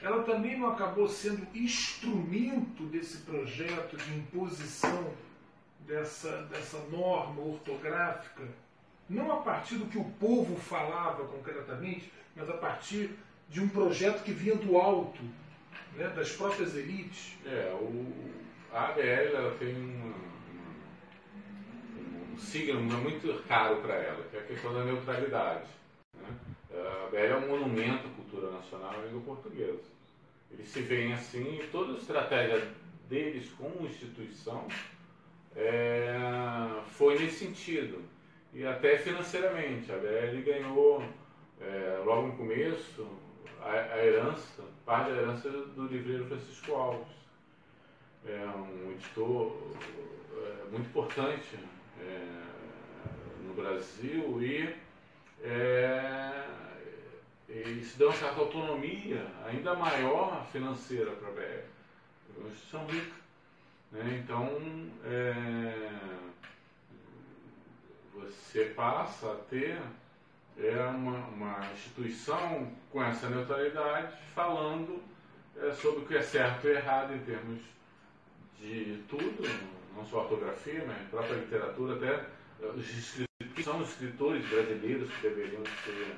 ela 0.00 0.22
também 0.22 0.58
não 0.58 0.70
acabou 0.70 1.06
sendo 1.06 1.46
instrumento 1.54 2.84
desse 2.84 3.18
projeto 3.18 3.96
de 3.96 4.14
imposição 4.16 5.12
dessa, 5.86 6.42
dessa 6.44 6.78
norma 6.90 7.42
ortográfica, 7.42 8.42
não 9.08 9.32
a 9.32 9.36
partir 9.42 9.76
do 9.76 9.86
que 9.86 9.98
o 9.98 10.04
povo 10.04 10.56
falava 10.56 11.24
concretamente, 11.26 12.10
mas 12.34 12.48
a 12.48 12.54
partir 12.54 13.10
de 13.50 13.60
um 13.60 13.68
projeto 13.68 14.22
que 14.22 14.32
vinha 14.32 14.56
do 14.56 14.78
alto, 14.78 15.22
né, 15.94 16.08
das 16.08 16.32
próprias 16.32 16.74
elites. 16.74 17.36
É, 17.44 17.76
o, 17.78 18.12
a 18.72 18.88
ABL 18.88 19.36
ela 19.36 19.54
tem 19.58 19.76
uma, 19.76 20.14
signo 22.42 22.80
muito 22.80 23.42
caro 23.46 23.76
para 23.76 23.94
ela, 23.94 24.24
que 24.30 24.36
é 24.36 24.40
a 24.40 24.44
questão 24.44 24.74
da 24.74 24.84
neutralidade. 24.84 25.66
Né? 26.14 26.28
A 26.74 27.06
ABL 27.06 27.16
é 27.16 27.36
um 27.36 27.48
monumento 27.48 28.06
à 28.06 28.10
cultura 28.10 28.50
nacional 28.50 28.94
e 28.98 29.08
língua 29.08 29.22
portuguesa. 29.22 29.92
Eles 30.50 30.68
se 30.68 30.82
veem 30.82 31.12
assim 31.12 31.60
e 31.60 31.68
toda 31.68 31.94
a 31.94 31.96
estratégia 31.96 32.68
deles 33.08 33.50
como 33.58 33.86
instituição 33.86 34.66
é, 35.56 36.14
foi 36.90 37.18
nesse 37.18 37.46
sentido. 37.46 38.02
E 38.52 38.66
até 38.66 38.98
financeiramente. 38.98 39.90
A 39.90 39.96
BL 39.96 40.42
ganhou, 40.44 41.02
é, 41.60 42.02
logo 42.04 42.28
no 42.28 42.36
começo, 42.36 43.06
a, 43.60 43.70
a, 43.70 44.04
herança, 44.04 44.62
parte 44.84 45.10
da 45.10 45.22
herança 45.22 45.48
do 45.50 45.86
livreiro 45.86 46.26
Francisco 46.26 46.74
Alves. 46.74 47.08
É 48.26 48.44
um 48.46 48.92
editor 48.92 49.56
é, 50.36 50.70
muito 50.70 50.86
importante 50.86 51.58
é, 52.08 53.46
no 53.46 53.54
Brasil 53.54 54.42
e 54.42 54.74
é, 55.42 56.32
dá 57.96 58.06
uma 58.06 58.16
certa 58.16 58.40
autonomia 58.40 59.26
ainda 59.46 59.74
maior 59.74 60.46
financeira 60.50 61.12
para 61.12 61.28
a 61.28 61.32
BR. 61.32 61.40
É 61.40 61.68
uma 62.38 62.48
instituição 62.48 62.86
rica. 62.86 63.16
Né? 63.92 64.22
Então, 64.22 64.48
é, 65.04 65.90
você 68.14 68.66
passa 68.66 69.32
a 69.32 69.36
ter 69.48 69.80
é, 70.58 70.82
uma, 70.86 71.26
uma, 71.28 71.72
instituição 71.72 72.70
com 72.90 73.02
essa 73.02 73.28
neutralidade 73.28 74.16
falando 74.34 75.02
é, 75.56 75.72
sobre 75.72 76.00
o 76.00 76.06
que 76.06 76.16
é 76.16 76.22
certo 76.22 76.66
e 76.66 76.70
errado 76.70 77.14
em 77.14 77.20
termos 77.20 77.60
de 78.58 79.02
tudo, 79.08 79.42
não 79.96 80.04
só 80.04 80.20
ortografia, 80.20 80.84
mas 80.86 81.08
própria 81.08 81.36
literatura, 81.36 81.94
até 81.94 82.66
os 82.68 82.88
escritores, 82.88 83.64
são 83.64 83.80
os 83.80 83.90
escritores 83.90 84.48
brasileiros 84.48 85.10
que 85.12 85.28
deveriam 85.28 85.62
ser 85.84 86.16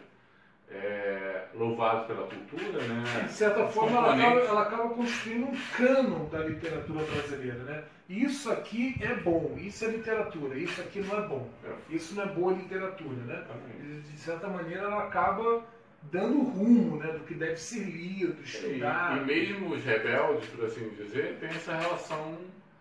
é, 0.71 1.47
louvados 1.55 2.07
pela 2.07 2.27
cultura, 2.27 2.83
né? 2.87 3.25
De 3.27 3.33
certa 3.33 3.67
forma, 3.67 3.99
ela 3.99 4.15
acaba, 4.15 4.41
ela 4.41 4.63
acaba, 4.63 4.89
construindo 4.91 5.47
um 5.47 5.57
cânon 5.77 6.29
da 6.29 6.39
literatura 6.39 7.05
brasileira, 7.05 7.59
né? 7.65 7.85
Isso 8.09 8.51
aqui 8.51 8.97
é 9.01 9.15
bom, 9.15 9.57
isso 9.59 9.85
é 9.85 9.89
literatura, 9.89 10.59
isso 10.59 10.81
aqui 10.81 11.01
não 11.01 11.19
é 11.19 11.27
bom, 11.27 11.49
é. 11.65 11.95
isso 11.95 12.15
não 12.15 12.25
é 12.25 12.27
boa 12.27 12.53
literatura, 12.53 13.17
né? 13.25 13.45
De 13.81 14.19
certa 14.19 14.49
maneira, 14.49 14.83
ela 14.83 15.05
acaba 15.05 15.65
dando 16.11 16.43
rumo, 16.43 16.99
né, 16.99 17.13
do 17.13 17.21
que 17.21 17.35
deve 17.35 17.57
ser 17.57 17.85
lido, 17.85 18.43
estudado. 18.43 19.19
E, 19.19 19.23
e 19.23 19.25
mesmo 19.25 19.75
os 19.75 19.83
rebeldes, 19.83 20.47
por 20.51 20.67
assim 20.67 20.89
dizer, 20.91 21.39
tem 21.41 21.49
essa 21.49 21.75
relação 21.75 22.39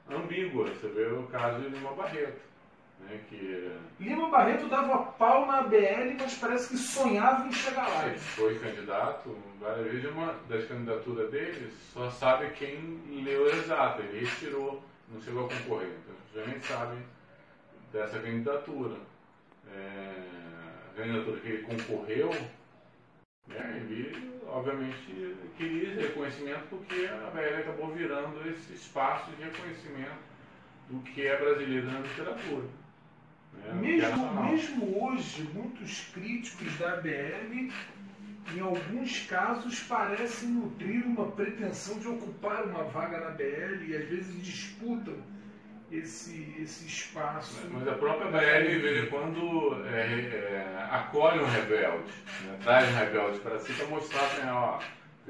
ambígua. 0.09 0.69
Você 0.69 0.87
vê 0.87 1.05
o 1.07 1.23
caso 1.27 1.61
de 1.61 1.69
Lima 1.69 1.93
Barreto 1.93 2.53
né, 3.03 3.19
que... 3.29 3.71
Lima 3.99 4.29
Barreto 4.29 4.67
dava 4.67 5.03
pau 5.13 5.45
na 5.45 5.59
ABL, 5.59 6.15
mas 6.19 6.35
parece 6.35 6.69
que 6.69 6.77
sonhava 6.77 7.47
em 7.47 7.51
chegar 7.51 7.87
lá. 7.87 8.07
Ele 8.07 8.17
foi 8.17 8.59
candidato 8.59 9.37
várias 9.59 9.91
vezes, 9.91 10.11
uma 10.11 10.33
das 10.49 10.65
candidaturas 10.65 11.31
dele 11.31 11.71
só 11.93 12.09
sabe 12.09 12.49
quem 12.51 13.01
leu 13.23 13.47
exato, 13.47 14.01
ele 14.01 14.25
retirou, 14.25 14.83
não 15.09 15.21
chegou 15.21 15.45
a 15.45 15.49
concorrer. 15.49 15.91
Então, 16.31 16.43
a 16.43 16.47
gente 16.47 16.65
sabe 16.65 16.97
dessa 17.91 18.19
candidatura. 18.19 18.97
É, 19.73 20.13
a 20.91 20.97
candidatura 20.97 21.39
que 21.39 21.47
ele 21.47 21.63
concorreu, 21.63 22.29
né, 23.47 23.81
ele 23.81 24.32
obviamente 24.53 25.35
queria 25.57 25.95
reconhecimento 25.95 26.67
porque 26.69 27.07
a 27.07 27.27
ABL 27.27 27.61
acabou 27.61 27.93
virando 27.93 28.47
esse 28.47 28.73
espaço 28.73 29.31
de 29.31 29.43
reconhecimento 29.43 30.21
do 30.89 30.99
que 30.99 31.25
é 31.25 31.37
brasileiro 31.37 31.91
na 31.91 31.99
literatura. 31.99 32.67
É, 33.65 33.73
mesmo, 33.73 34.43
mesmo 34.43 35.03
hoje, 35.03 35.43
muitos 35.53 36.01
críticos 36.13 36.77
da 36.77 36.93
ABL, 36.93 37.71
em 38.53 38.59
alguns 38.59 39.25
casos, 39.25 39.79
parecem 39.81 40.49
nutrir 40.49 41.05
uma 41.05 41.31
pretensão 41.31 41.97
de 41.97 42.07
ocupar 42.07 42.65
uma 42.65 42.83
vaga 42.83 43.19
na 43.19 43.29
BL 43.31 43.85
e 43.87 43.95
às 43.95 44.07
vezes 44.07 44.43
disputam 44.43 45.15
esse, 45.97 46.55
esse 46.59 46.85
espaço. 46.85 47.61
Mas 47.71 47.87
a 47.87 47.93
própria 47.93 48.31
BL, 48.31 49.07
quando, 49.09 49.85
é, 49.85 49.99
é, 49.99 50.87
acolhe 50.91 51.39
um 51.39 51.45
rebelde, 51.45 52.11
né? 52.45 52.57
traz 52.63 52.89
um 52.89 52.97
rebelde 52.97 53.39
para 53.39 53.59
si 53.59 53.73
para 53.73 53.87
mostrar 53.87 54.21
assim, 54.25 54.47
ó. 54.47 54.79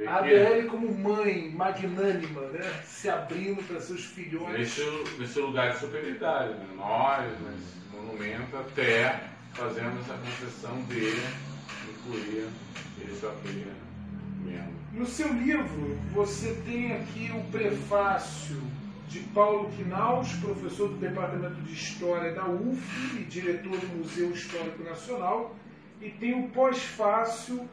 A 0.08 0.18
ABL 0.18 0.68
como 0.70 0.92
mãe 0.92 1.52
magnânima, 1.52 2.42
né? 2.48 2.82
se 2.84 3.10
abrindo 3.10 3.62
para 3.68 3.80
seus 3.80 4.06
filhões. 4.06 4.58
Nesse, 4.58 4.82
nesse 5.20 5.40
lugar 5.40 5.74
de 5.74 5.80
superioridade, 5.80 6.54
né? 6.54 6.68
nós, 6.76 7.32
mas 7.42 7.74
monumento 7.92 8.58
até 8.58 9.22
fazendo 9.54 10.00
essa 10.00 10.14
concessão 10.16 10.82
de 10.84 11.14
incluir 11.92 12.48
esse 13.08 13.26
aquele 13.26 13.72
membro. 14.44 14.74
No 14.94 15.06
seu 15.06 15.32
livro, 15.34 15.98
você 16.12 16.54
tem 16.66 16.94
aqui 16.94 17.32
o 17.36 17.44
prefácio 17.52 18.62
de 19.14 19.20
Paulo 19.30 19.70
Quinaus, 19.74 20.34
professor 20.38 20.90
do 20.90 20.96
Departamento 20.96 21.62
de 21.62 21.74
História 21.74 22.34
da 22.34 22.50
UF 22.50 23.16
e 23.20 23.24
diretor 23.26 23.78
do 23.78 23.88
Museu 23.98 24.32
Histórico 24.32 24.84
Nacional, 24.84 25.56
e 26.02 26.10
tem 26.10 26.34
o 26.34 26.50
pós-fácio 26.50 27.70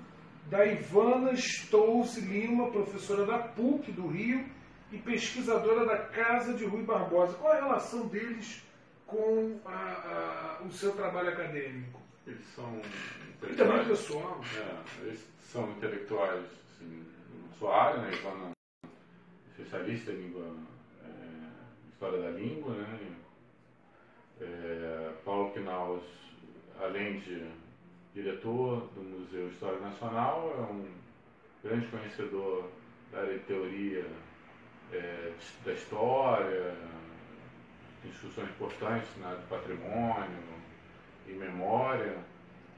da 0.50 0.66
Ivana 0.66 1.35
Stolze 1.35 2.20
Lima, 2.20 2.70
professora 2.70 3.24
da 3.24 3.38
PUC 3.38 3.90
do 3.90 4.07
Rio 4.09 4.44
e 4.92 4.98
pesquisadora 4.98 5.87
da 5.87 5.96
Casa 5.96 6.53
de 6.53 6.66
Rui 6.66 6.83
Barbosa. 6.83 7.33
Qual 7.38 7.53
a 7.53 7.57
relação 7.57 8.07
deles 8.09 8.62
com 9.07 9.59
a, 9.64 10.59
a, 10.61 10.62
o 10.62 10.70
seu 10.70 10.92
trabalho 10.92 11.31
acadêmico? 11.31 12.03
Eles 12.26 12.44
são 12.55 12.81
e 13.48 13.55
também 13.55 13.83
pessoal. 13.87 14.38
É, 14.59 15.07
eles 15.07 15.26
são 15.50 15.70
intelectuais 15.70 16.44
assim, 16.44 17.03
na 17.48 17.57
sua 17.59 17.83
área, 17.83 18.03
né? 18.03 18.11
Ivana 18.12 18.50
especialista 19.48 20.12
em 20.12 20.16
língua, 20.16 20.44
é, 20.44 20.79
história 22.00 22.22
da 22.22 22.30
língua, 22.30 22.72
né? 22.72 23.16
É, 24.40 25.12
Paulo 25.22 25.52
Quinaus, 25.52 26.02
além 26.80 27.20
de 27.20 27.46
diretor 28.14 28.88
do 28.94 29.02
Museu 29.02 29.48
História 29.48 29.78
Nacional, 29.80 30.50
é 30.56 30.72
um 30.72 30.88
grande 31.62 31.86
conhecedor 31.88 32.70
da 33.12 33.18
área 33.18 33.34
de 33.34 33.44
teoria 33.44 34.06
é, 34.94 35.32
da 35.62 35.72
história, 35.74 36.74
discussões 38.02 38.48
importantes 38.48 39.10
na 39.18 39.26
área 39.26 39.40
do 39.40 39.48
patrimônio 39.48 40.42
e 41.28 41.32
memória. 41.32 42.16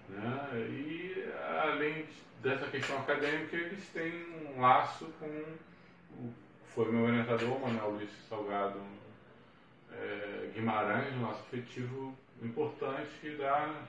Né? 0.09 0.69
E, 0.69 1.33
além 1.63 2.07
dessa 2.43 2.67
questão 2.67 2.99
acadêmica, 2.99 3.57
eles 3.57 3.87
têm 3.91 4.13
um 4.49 4.61
laço 4.61 5.07
com 5.21 5.29
o 6.19 6.35
foi 6.75 6.91
meu 6.91 7.05
orientador, 7.05 7.61
Manuel 7.61 7.91
Luiz 7.91 8.11
Salgado 8.29 8.81
é, 10.01 10.51
Guimarães, 10.55 11.21
laço 11.21 11.41
afetivo 11.41 12.17
importante 12.43 13.11
que 13.21 13.37
dá 13.37 13.83